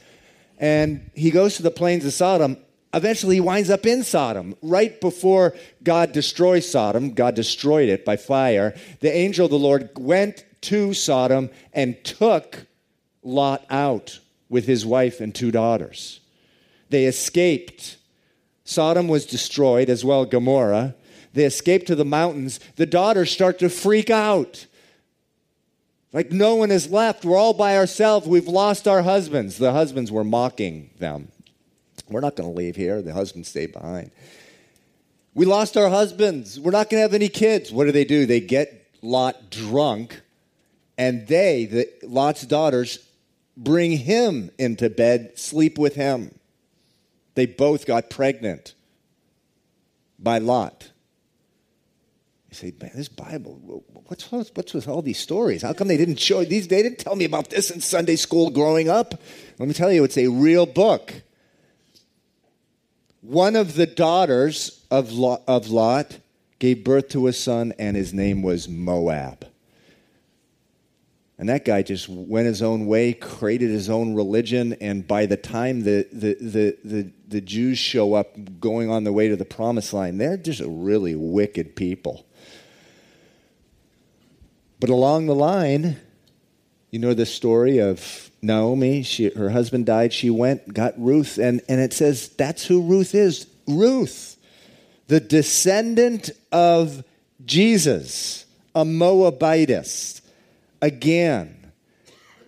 [0.58, 2.58] And he goes to the plains of Sodom.
[2.94, 4.56] Eventually, he winds up in Sodom.
[4.62, 5.54] Right before
[5.84, 8.74] God destroys Sodom, God destroyed it by fire.
[9.02, 12.68] The angel of the Lord went to Sodom and took
[13.22, 14.20] Lot out
[14.50, 16.22] with his wife and two daughters.
[16.90, 17.98] They escaped.
[18.66, 20.96] Sodom was destroyed, as well Gomorrah.
[21.34, 22.60] They escape to the mountains.
[22.76, 24.66] The daughters start to freak out.
[26.12, 27.24] Like no one is left.
[27.24, 28.28] We're all by ourselves.
[28.28, 29.58] We've lost our husbands.
[29.58, 31.28] The husbands were mocking them.
[32.10, 33.02] We're not going to leave here.
[33.02, 34.12] The husbands stay behind.
[35.34, 36.60] We lost our husbands.
[36.60, 37.72] We're not going to have any kids.
[37.72, 38.26] What do they do?
[38.26, 40.22] They get Lot drunk,
[40.98, 43.06] and they, the, Lot's daughters,
[43.58, 46.34] bring him into bed, sleep with him.
[47.36, 48.74] They both got pregnant
[50.18, 50.92] by Lot.
[52.50, 55.62] You say, man, this Bible, what's, what's with all these stories?
[55.62, 56.68] How come they didn't show these?
[56.68, 59.16] They didn't tell me about this in Sunday school growing up.
[59.60, 61.14] Let me tell you, it's a real book.
[63.22, 66.20] One of the daughters of Lot, of Lot
[66.60, 69.46] gave birth to a son, and his name was Moab.
[71.38, 75.36] And that guy just went his own way, created his own religion, and by the
[75.36, 79.44] time the, the, the, the, the Jews show up going on the way to the
[79.44, 82.26] promised land, they're just really wicked people.
[84.80, 85.98] But along the line,
[86.90, 89.04] you know the story of Naomi.
[89.04, 90.14] She, her husband died.
[90.14, 93.48] She went, got Ruth, and, and it says that's who Ruth is.
[93.68, 94.38] Ruth,
[95.08, 97.04] the descendant of
[97.46, 100.22] Jesus, a Moabitess
[100.86, 101.72] again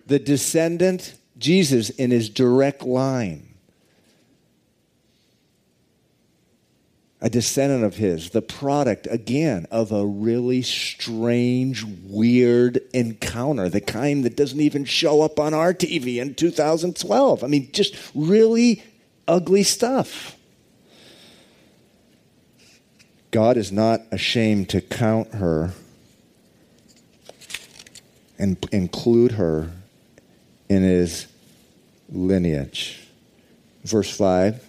[0.06, 3.44] the descendant, Jesus, in his direct line.
[7.20, 14.24] A descendant of his, the product, again, of a really strange, weird encounter, the kind
[14.24, 17.44] that doesn't even show up on our TV in 2012.
[17.44, 18.82] I mean, just really
[19.26, 20.36] ugly stuff.
[23.30, 25.72] God is not ashamed to count her
[28.38, 29.70] and include her
[30.68, 31.26] in his
[32.08, 33.06] lineage.
[33.84, 34.64] Verse 5.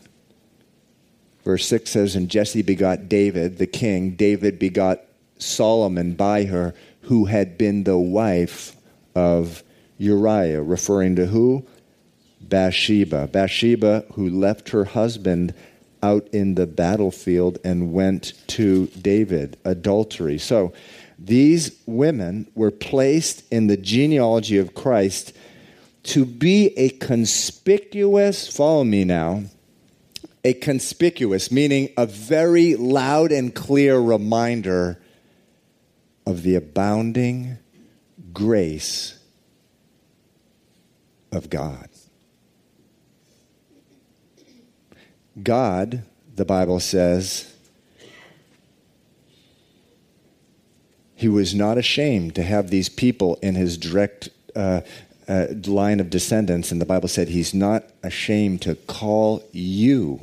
[1.44, 4.12] Verse 6 says, And Jesse begot David, the king.
[4.12, 5.02] David begot
[5.38, 8.76] Solomon by her, who had been the wife
[9.16, 9.64] of
[9.98, 11.66] Uriah, referring to who?
[12.42, 13.28] Bathsheba.
[13.28, 15.54] Bathsheba, who left her husband
[16.02, 19.58] out in the battlefield and went to David.
[19.66, 20.38] Adultery.
[20.38, 20.74] So,
[21.22, 25.36] these women were placed in the genealogy of Christ
[26.04, 29.44] to be a conspicuous, follow me now,
[30.46, 35.02] a conspicuous, meaning a very loud and clear reminder
[36.26, 37.58] of the abounding
[38.32, 39.20] grace
[41.32, 41.90] of God.
[45.44, 46.04] God,
[46.36, 47.54] the Bible says,
[51.20, 54.80] he was not ashamed to have these people in his direct uh,
[55.28, 56.72] uh, line of descendants.
[56.72, 60.22] And the Bible said he's not ashamed to call you,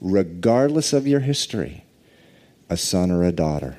[0.00, 1.84] regardless of your history,
[2.68, 3.78] a son or a daughter.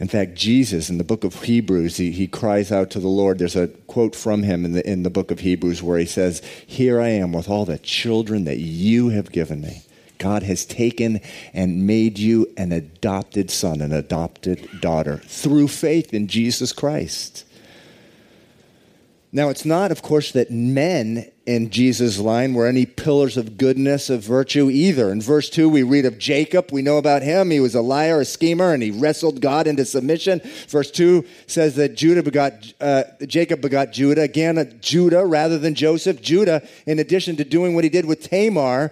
[0.00, 3.38] In fact, Jesus in the book of Hebrews, he, he cries out to the Lord.
[3.38, 6.42] There's a quote from him in the, in the book of Hebrews where he says,
[6.66, 9.82] Here I am with all the children that you have given me.
[10.20, 11.20] God has taken
[11.52, 17.44] and made you an adopted son, an adopted daughter through faith in Jesus Christ.
[19.32, 24.10] Now, it's not, of course, that men in Jesus' line were any pillars of goodness,
[24.10, 25.12] of virtue either.
[25.12, 26.72] In verse 2, we read of Jacob.
[26.72, 27.50] We know about him.
[27.50, 30.40] He was a liar, a schemer, and he wrestled God into submission.
[30.68, 34.22] Verse 2 says that Judah begot, uh, Jacob begot Judah.
[34.22, 36.20] Again, Judah rather than Joseph.
[36.20, 38.90] Judah, in addition to doing what he did with Tamar,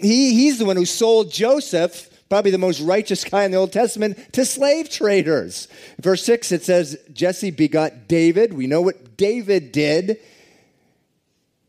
[0.00, 3.72] he, he's the one who sold Joseph probably the most righteous guy in the Old
[3.72, 5.68] Testament, to slave traders.
[5.98, 8.52] Verse 6, it says, Jesse begot David.
[8.52, 10.20] We know what David did.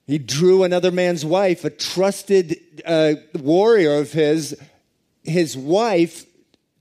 [0.06, 4.60] He drew another man's wife, a trusted uh, warrior of his,
[5.24, 6.26] his wife,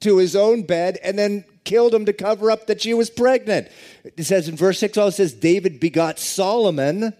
[0.00, 3.68] to his own bed, and then killed him to cover up that she was pregnant.
[4.04, 7.12] It says in verse 6, all it says, David begot Solomon.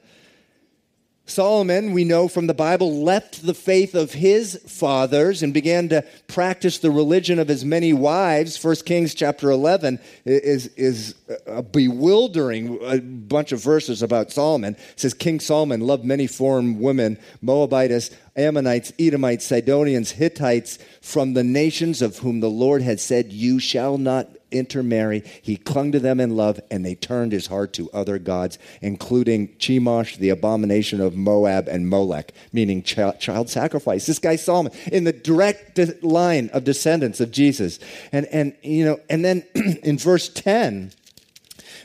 [1.31, 6.03] Solomon, we know from the Bible, left the faith of his fathers and began to
[6.26, 8.62] practice the religion of his many wives.
[8.62, 11.14] 1 Kings chapter 11 is, is
[11.47, 14.74] a bewildering bunch of verses about Solomon.
[14.74, 21.45] It says, King Solomon loved many foreign women, Moabites, Ammonites, Edomites, Sidonians, Hittites, from the
[21.45, 25.22] nations of whom the Lord had said, You shall not intermarry.
[25.43, 29.49] He clung to them in love, and they turned his heart to other gods, including
[29.57, 34.07] Chemosh, the abomination of Moab, and Molech, meaning child, child sacrifice.
[34.07, 37.78] This guy Solomon, in the direct de- line of descendants of Jesus.
[38.12, 39.45] And, and, you know, and then
[39.82, 40.93] in verse 10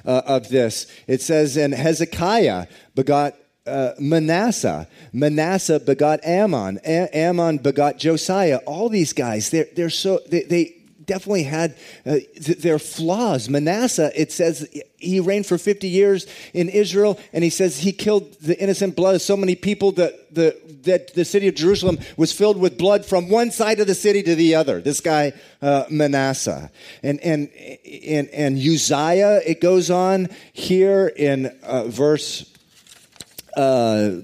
[0.05, 3.35] uh, of this, it says, And Hezekiah begot
[3.65, 4.87] uh, Manasseh.
[5.11, 6.79] Manasseh begot Amon.
[6.85, 8.57] A- Amon begot Josiah.
[8.65, 13.49] All these guys, they're, they're so, they, they definitely had uh, th- their flaws.
[13.49, 18.33] Manasseh, it says he reigned for 50 years in Israel, and he says he killed
[18.41, 22.31] the innocent blood of so many people that the, that the city of Jerusalem was
[22.31, 24.81] filled with blood from one side of the city to the other.
[24.81, 26.71] This guy, uh, Manasseh.
[27.01, 27.49] And, and,
[28.05, 32.49] and, and Uzziah, it goes on here in uh, verse.
[33.55, 34.21] Uh,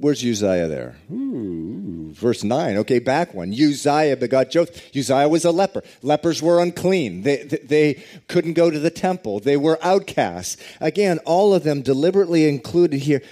[0.00, 0.94] Where's Uzziah there?
[1.10, 2.76] Ooh, verse 9.
[2.78, 3.52] Okay, back one.
[3.52, 4.80] Uzziah begot Jotham.
[4.96, 5.82] Uzziah was a leper.
[6.02, 7.22] Lepers were unclean.
[7.22, 9.40] They, they couldn't go to the temple.
[9.40, 10.56] They were outcasts.
[10.80, 13.22] Again, all of them deliberately included here.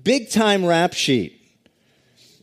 [0.00, 1.40] Big time rap sheet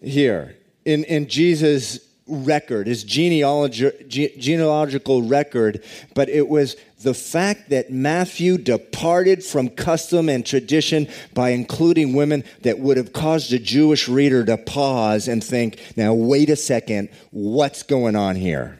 [0.03, 3.89] here in, in Jesus' record, his genealogy,
[4.37, 5.81] genealogical record,
[6.13, 12.43] but it was the fact that Matthew departed from custom and tradition by including women
[12.61, 17.09] that would have caused a Jewish reader to pause and think, now, wait a second,
[17.31, 18.79] what's going on here?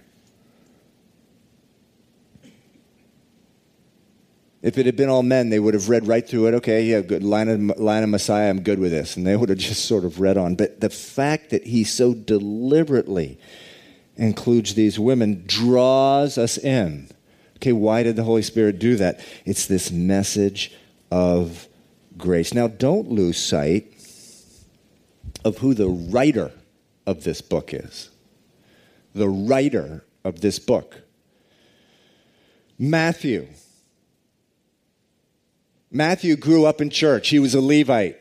[4.62, 6.54] If it had been all men, they would have read right through it.
[6.56, 7.24] Okay, yeah, good.
[7.24, 9.18] Line of, line of Messiah, I'm good with this.
[9.18, 10.56] And they would have just sort of read on.
[10.56, 13.40] But the fact that he so deliberately
[14.16, 17.10] includes these women draws us in.
[17.62, 19.20] Okay, why did the Holy Spirit do that?
[19.46, 20.74] It's this message
[21.12, 21.68] of
[22.18, 22.56] grace.
[22.56, 23.94] Now, don't lose sight
[25.46, 26.52] of who the writer
[27.06, 28.10] of this book is.
[29.14, 31.02] The writer of this book.
[32.80, 33.48] Matthew
[35.92, 37.30] Matthew grew up in church.
[37.30, 38.18] He was a Levite.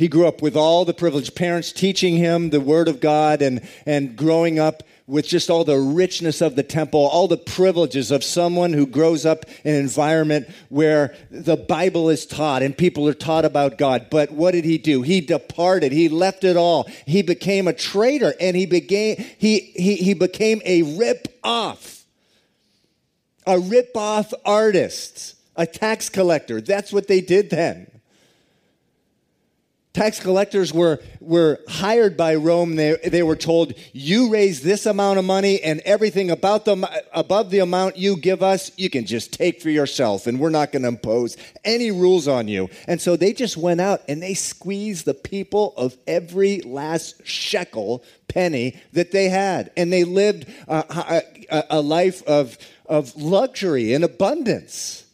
[0.00, 3.60] He grew up with all the privileged parents teaching him the Word of God and,
[3.84, 8.24] and growing up with just all the richness of the temple, all the privileges of
[8.24, 13.12] someone who grows up in an environment where the Bible is taught and people are
[13.12, 14.06] taught about God.
[14.10, 15.02] But what did he do?
[15.02, 15.92] He departed.
[15.92, 16.88] He left it all.
[17.04, 22.06] He became a traitor and he became, he, he, he became a rip off,
[23.46, 26.62] a rip off artist a tax collector.
[26.62, 27.89] That's what they did then.
[29.92, 32.76] Tax collectors were, were hired by Rome.
[32.76, 37.50] They, they were told, you raise this amount of money and everything about the, above
[37.50, 40.82] the amount you give us, you can just take for yourself and we're not going
[40.82, 42.68] to impose any rules on you.
[42.86, 48.04] And so they just went out and they squeezed the people of every last shekel
[48.28, 49.72] penny that they had.
[49.76, 55.04] And they lived a, a, a life of, of luxury and abundance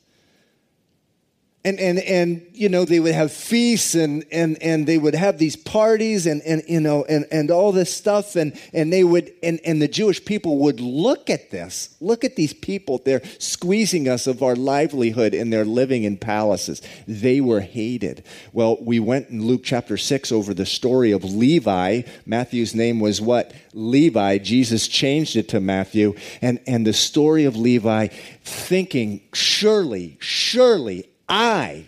[1.66, 5.38] and and and you know they would have feasts and and and they would have
[5.38, 8.36] these parties and and you know and and all this stuff.
[8.36, 12.36] And and they would and and the Jewish people would look at this look at
[12.36, 13.02] these people.
[13.04, 16.82] They're squeezing us of our livelihood and they're living in palaces.
[17.08, 18.22] They were hated.
[18.52, 22.02] Well we went in Luke chapter 6 over the story of Levi.
[22.24, 23.52] Matthew's name was what?
[23.72, 24.38] Levi.
[24.38, 26.14] Jesus changed it to Matthew.
[26.40, 28.06] And and the story of Levi
[28.44, 31.86] thinking surely surely I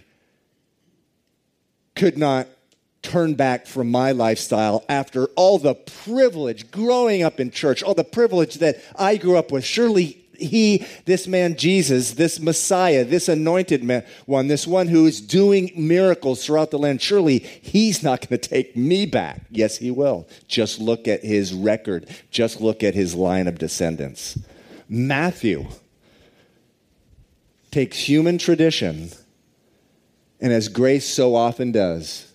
[1.95, 2.49] could not
[3.03, 8.05] turn back from my lifestyle after all the privilege growing up in church, all the
[8.05, 9.65] privilege that I grew up with.
[9.65, 15.21] Surely he, this man Jesus, this Messiah, this anointed man, one, this one who is
[15.21, 19.43] doing miracles throughout the land, surely he's not going to take me back.
[19.51, 20.29] Yes, he will.
[20.47, 24.39] Just look at his record, just look at his line of descendants.
[24.89, 25.67] Matthew
[27.71, 29.11] takes human tradition
[30.41, 32.33] and as grace so often does,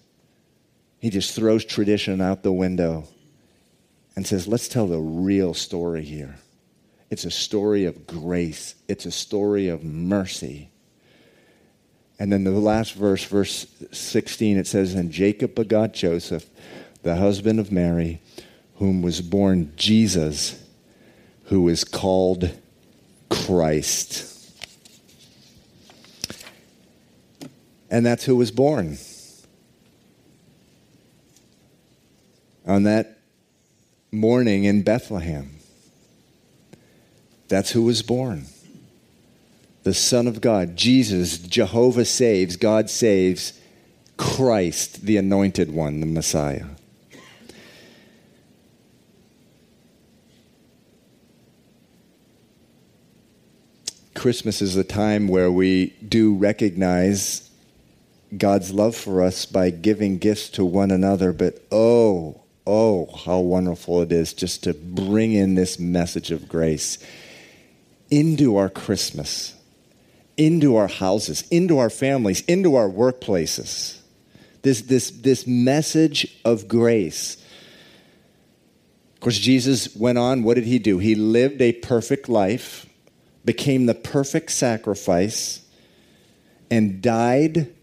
[1.00, 3.06] he just throws tradition out the window
[4.16, 6.36] and says, let's tell the real story here.
[7.10, 10.70] It's a story of grace, it's a story of mercy.
[12.20, 16.50] And then the last verse, verse 16, it says, And Jacob begot Joseph,
[17.02, 18.22] the husband of Mary,
[18.76, 20.64] whom was born Jesus,
[21.46, 22.50] who is called
[23.30, 24.33] Christ.
[27.94, 28.98] And that's who was born.
[32.66, 33.20] On that
[34.12, 35.60] morning in Bethlehem.
[37.50, 38.48] That's who was born.
[39.84, 43.54] The Son of God, Jesus, Jehovah saves, God saves,
[44.18, 46.66] Christ, the anointed one, the Messiah.
[54.16, 57.52] Christmas is a time where we do recognize
[58.38, 64.02] God's love for us by giving gifts to one another, but oh, oh, how wonderful
[64.02, 66.98] it is just to bring in this message of grace
[68.10, 69.56] into our Christmas,
[70.38, 74.00] into our houses, into our families, into our workplaces.
[74.62, 77.36] This, this, this message of grace.
[79.16, 80.44] Of course, Jesus went on.
[80.44, 81.00] What did he do?
[81.00, 82.86] He lived a perfect life,
[83.44, 85.66] became the perfect sacrifice,
[86.72, 87.74] and died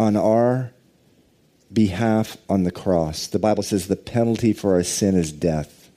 [0.00, 0.72] on our
[1.70, 3.26] behalf on the cross.
[3.26, 5.90] The Bible says the penalty for our sin is death.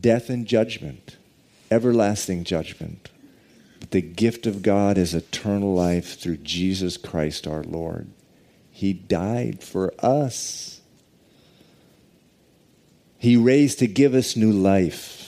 [0.00, 1.18] Death and judgment,
[1.70, 3.10] everlasting judgment.
[3.80, 8.08] But the gift of God is eternal life through Jesus Christ our Lord.
[8.70, 10.80] He died for us.
[13.18, 15.21] He raised to give us new life.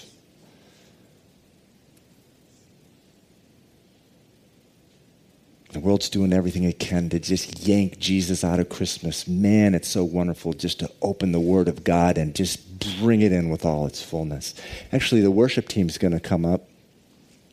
[5.74, 9.26] The world's doing everything it can to just yank Jesus out of Christmas.
[9.26, 13.32] Man, it's so wonderful just to open the Word of God and just bring it
[13.32, 14.54] in with all its fullness.
[14.92, 16.68] Actually, the worship team's going to come up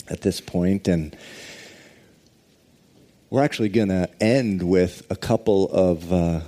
[0.08, 1.18] at this point, and
[3.32, 6.42] we're actually going to end with a couple of uh,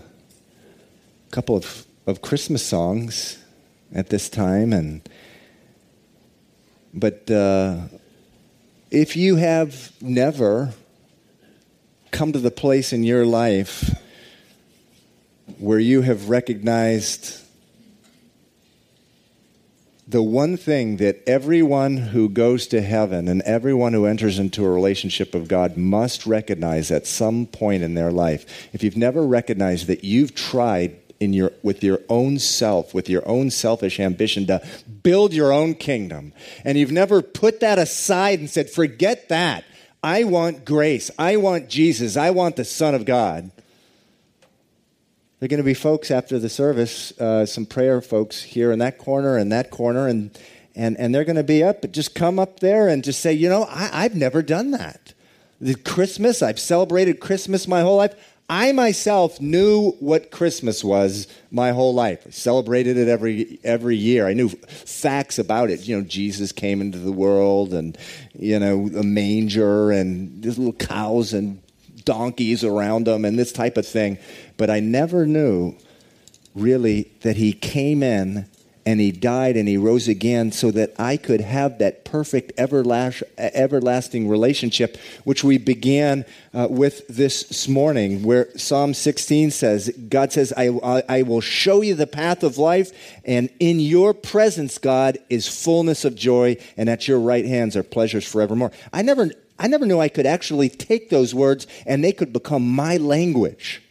[1.32, 3.43] couple of, of Christmas songs
[3.95, 5.09] at this time, and
[6.93, 7.78] but uh,
[8.91, 10.71] if you have never
[12.14, 13.99] come to the place in your life
[15.57, 17.41] where you have recognized
[20.07, 24.70] the one thing that everyone who goes to heaven and everyone who enters into a
[24.70, 28.70] relationship of God must recognize at some point in their life.
[28.74, 33.28] If you've never recognized that you've tried in your, with your own self, with your
[33.28, 34.61] own selfish ambition to
[35.01, 36.32] build your own kingdom,
[36.64, 39.64] and you've never put that aside and said, forget that.
[40.03, 41.09] I want grace.
[41.17, 42.17] I want Jesus.
[42.17, 43.51] I want the Son of God.
[45.39, 48.79] There are going to be folks after the service, uh, some prayer folks here in
[48.79, 50.37] that corner and that corner, and,
[50.75, 53.33] and, and they're going to be up, but just come up there and just say,
[53.33, 55.13] you know, I, I've never done that.
[55.59, 58.15] The Christmas, I've celebrated Christmas my whole life.
[58.55, 62.21] I myself knew what Christmas was my whole life.
[62.27, 64.27] I celebrated it every every year.
[64.27, 65.87] I knew facts about it.
[65.87, 67.97] You know, Jesus came into the world, and
[68.37, 71.63] you know, a manger, and there's little cows and
[72.05, 74.19] donkeys around them, and this type of thing.
[74.55, 75.75] But I never knew
[76.53, 78.45] really that he came in
[78.86, 84.27] and he died and he rose again so that I could have that perfect everlasting
[84.27, 90.67] relationship, which we began uh, with this morning, where Psalm 16 says, God says, I,
[91.07, 92.91] I will show you the path of life,
[93.25, 97.84] and in your presence, God, is fullness of joy, and at your right hands are
[97.84, 98.71] pleasures forevermore.
[98.91, 102.67] I never, I never knew I could actually take those words and they could become
[102.67, 103.82] my language.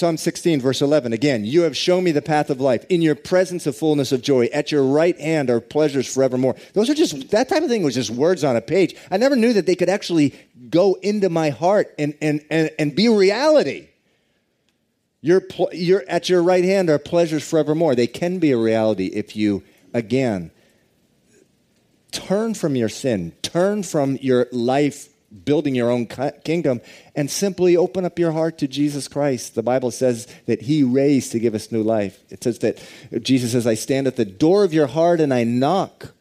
[0.00, 1.12] Psalm 16, verse 11.
[1.12, 2.86] Again, you have shown me the path of life.
[2.88, 4.46] In your presence of fullness of joy.
[4.46, 6.56] At your right hand are pleasures forevermore.
[6.72, 8.96] Those are just, that type of thing was just words on a page.
[9.10, 10.34] I never knew that they could actually
[10.70, 13.88] go into my heart and, and, and, and be reality.
[15.20, 17.94] Your, your, at your right hand are pleasures forevermore.
[17.94, 20.50] They can be a reality if you, again,
[22.10, 25.10] turn from your sin, turn from your life
[25.44, 26.06] building your own
[26.44, 26.80] kingdom
[27.14, 29.54] and simply open up your heart to Jesus Christ.
[29.54, 32.18] The Bible says that he raised to give us new life.
[32.30, 32.82] It says that
[33.22, 36.12] Jesus says, I stand at the door of your heart and I knock.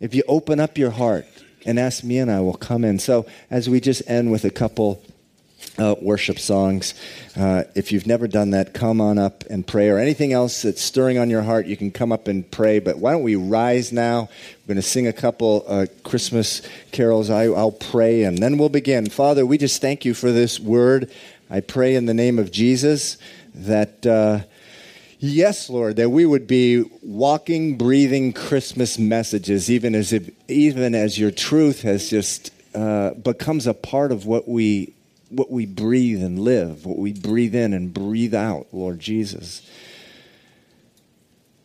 [0.00, 1.26] If you open up your heart
[1.66, 2.98] and ask me, and I will come in.
[2.98, 5.02] So, as we just end with a couple
[5.78, 6.94] uh, worship songs.
[7.36, 10.82] Uh, if you've never done that, come on up and pray, or anything else that's
[10.82, 12.78] stirring on your heart, you can come up and pray.
[12.78, 14.28] But why don't we rise now?
[14.62, 16.62] We're going to sing a couple uh, Christmas
[16.92, 17.30] carols.
[17.30, 19.08] I, will pray, and then we'll begin.
[19.08, 21.10] Father, we just thank you for this word.
[21.48, 23.16] I pray in the name of Jesus
[23.54, 24.04] that.
[24.06, 24.40] Uh,
[25.18, 31.18] yes, Lord, that we would be walking, breathing Christmas messages, even as if, even as
[31.18, 34.94] your truth has just uh, becomes a part of what we
[35.30, 39.62] what we breathe and live, what we breathe in and breathe out, Lord Jesus.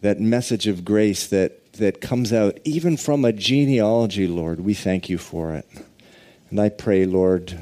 [0.01, 4.59] that message of grace that, that comes out even from a genealogy, Lord.
[4.59, 5.67] We thank you for it.
[6.51, 7.57] And I pray, Lord,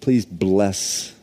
[0.00, 1.14] please bless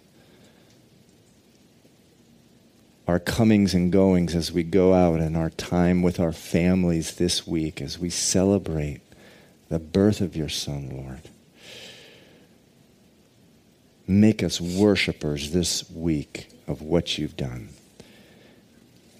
[3.08, 7.48] our comings and goings as we go out and our time with our families this
[7.48, 9.00] week as we celebrate
[9.70, 11.30] the birth of your Son, Lord.
[14.08, 17.70] Make us worshipers this week of what you've done.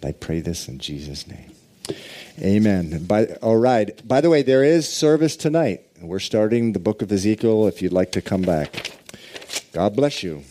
[0.04, 1.52] I pray this in Jesus' name.
[2.40, 3.06] Amen.
[3.06, 4.08] By, all right.
[4.08, 5.82] By the way, there is service tonight.
[6.00, 8.92] We're starting the book of Ezekiel if you'd like to come back.
[9.74, 10.44] God bless you.